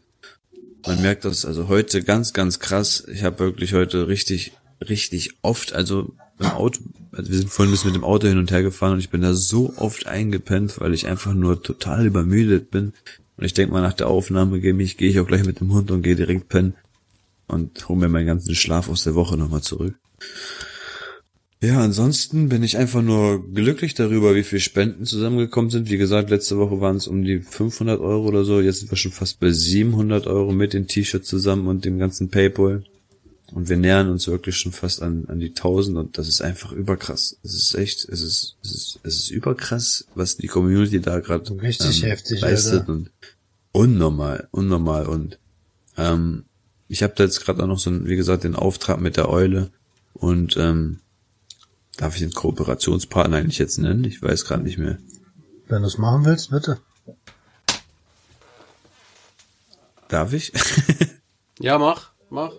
[0.86, 3.06] man merkt das also heute ganz, ganz krass.
[3.12, 7.76] Ich habe wirklich heute richtig, richtig oft, also im Auto, also wir sind vorhin ein
[7.76, 10.80] bisschen mit dem Auto hin und her gefahren und ich bin da so oft eingepennt,
[10.80, 12.94] weil ich einfach nur total übermüdet bin.
[13.38, 15.74] Und ich denke mal, nach der Aufnahme gehe ich, gehe ich auch gleich mit dem
[15.74, 16.76] Hund und gehe direkt pennen
[17.48, 19.96] und hole mir meinen ganzen Schlaf aus der Woche nochmal zurück.
[21.62, 25.90] Ja, ansonsten bin ich einfach nur glücklich darüber, wie viel Spenden zusammengekommen sind.
[25.90, 28.60] Wie gesagt, letzte Woche waren es um die 500 Euro oder so.
[28.60, 32.30] Jetzt sind wir schon fast bei 700 Euro mit den T-Shirts zusammen und dem ganzen
[32.30, 32.84] Paypal.
[33.54, 36.72] Und wir nähern uns wirklich schon fast an, an die 1000 und das ist einfach
[36.72, 37.38] überkrass.
[37.44, 41.50] Es ist echt, es ist, es ist, es ist überkrass, was die Community da gerade
[41.62, 42.92] Richtig heftig, leistet Alter.
[42.92, 43.12] und
[43.72, 45.38] unnormal, unnormal und
[45.98, 46.46] ähm,
[46.88, 49.30] ich habe da jetzt gerade auch noch so, einen, wie gesagt, den Auftrag mit der
[49.30, 49.70] Eule
[50.14, 51.00] und ähm,
[51.98, 54.04] darf ich den Kooperationspartner eigentlich jetzt nennen?
[54.04, 54.98] Ich weiß gerade nicht mehr.
[55.68, 56.80] Wenn du es machen willst, bitte.
[60.08, 60.52] Darf ich?
[61.60, 62.52] Ja, mach, mach.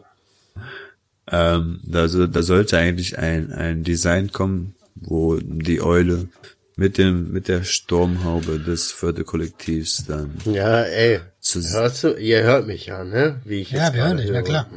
[1.30, 6.28] Ähm, da, so- da sollte eigentlich ein, ein Design kommen, wo die Eule
[6.76, 11.20] mit dem mit der Sturmhaube des Förderkollektivs dann Ja, ey.
[11.52, 12.14] Hörst du?
[12.14, 13.40] Ihr hört mich ja, ne?
[13.44, 14.42] Wie ich Ja, jetzt wir hören dich, na höre.
[14.42, 14.70] klar.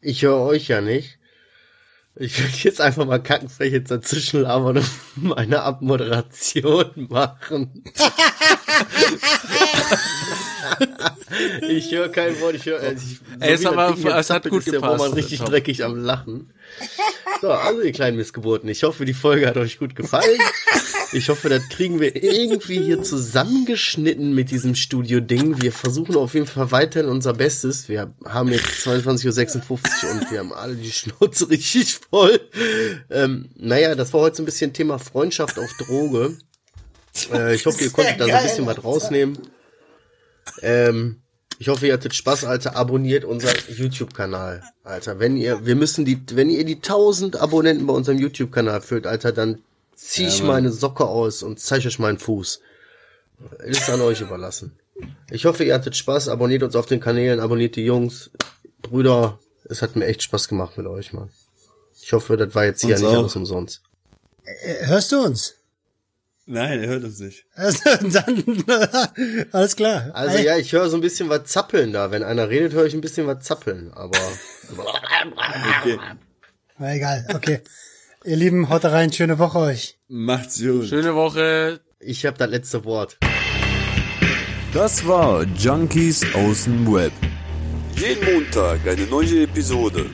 [0.00, 1.18] Ich höre euch ja nicht.
[2.18, 4.86] Ich will jetzt einfach mal kackenfrech jetzt dazwischen labern und
[5.16, 7.84] meine Abmoderation machen.
[11.68, 12.82] ich höre kein Wort, ich höre.
[12.82, 15.48] äh, ist wie das aber- Ding es hat gut gepasst, Roman richtig Tom.
[15.50, 16.52] dreckig am Lachen.
[17.40, 20.24] So, also ihr kleinen Missgeburten, ich hoffe, die Folge hat euch gut gefallen.
[21.12, 25.62] Ich hoffe, das kriegen wir irgendwie hier zusammengeschnitten mit diesem Studio-Ding.
[25.62, 27.88] Wir versuchen auf jeden Fall weiterhin unser Bestes.
[27.88, 32.40] Wir haben jetzt 22.56 Uhr und wir haben alle die Schnauze richtig voll.
[33.10, 36.36] Ähm, naja, das war heute so ein bisschen Thema Freundschaft auf Droge.
[37.32, 39.38] Äh, ich hoffe, ihr konntet da so ein bisschen was rausnehmen.
[40.62, 41.22] Ähm,
[41.58, 42.76] ich hoffe, ihr hattet Spaß, Alter.
[42.76, 45.18] Abonniert unseren YouTube-Kanal, Alter.
[45.18, 49.32] Wenn ihr, wir müssen die, wenn ihr die 1000 Abonnenten bei unserem YouTube-Kanal füllt, Alter,
[49.32, 49.62] dann
[49.96, 52.60] zieh ich meine Socke aus und zeige euch meinen Fuß.
[53.64, 54.78] Ist an euch überlassen.
[55.30, 56.28] Ich hoffe, ihr hattet Spaß.
[56.28, 58.30] Abonniert uns auf den Kanälen, abonniert die Jungs.
[58.80, 61.30] Brüder, es hat mir echt Spaß gemacht mit euch, Mann.
[62.00, 63.18] Ich hoffe, das war jetzt hier Uns nicht auch.
[63.18, 63.82] alles umsonst.
[64.44, 65.54] Äh, Hörst du uns?
[66.48, 67.44] Nein, er hört uns nicht.
[67.54, 68.64] Also, dann,
[69.52, 70.10] alles klar.
[70.14, 72.12] Also ja, ich höre so ein bisschen was zappeln da.
[72.12, 73.92] Wenn einer redet, höre ich ein bisschen was zappeln.
[73.92, 74.16] Aber
[75.80, 75.98] Okay.
[76.78, 77.60] Na, egal, okay.
[78.26, 80.00] Ihr Lieben, haut rein, schöne Woche euch.
[80.08, 80.86] Macht's gut.
[80.86, 81.78] Schöne Woche.
[82.00, 83.18] ich habe das letzte Wort.
[84.74, 87.12] Das war Junkies aus dem Web.
[87.94, 90.06] Jeden Montag eine neue Episode.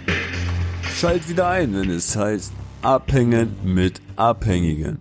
[0.94, 2.52] Schalt wieder ein, wenn es heißt
[2.82, 5.00] Abhängen mit Abhängigen.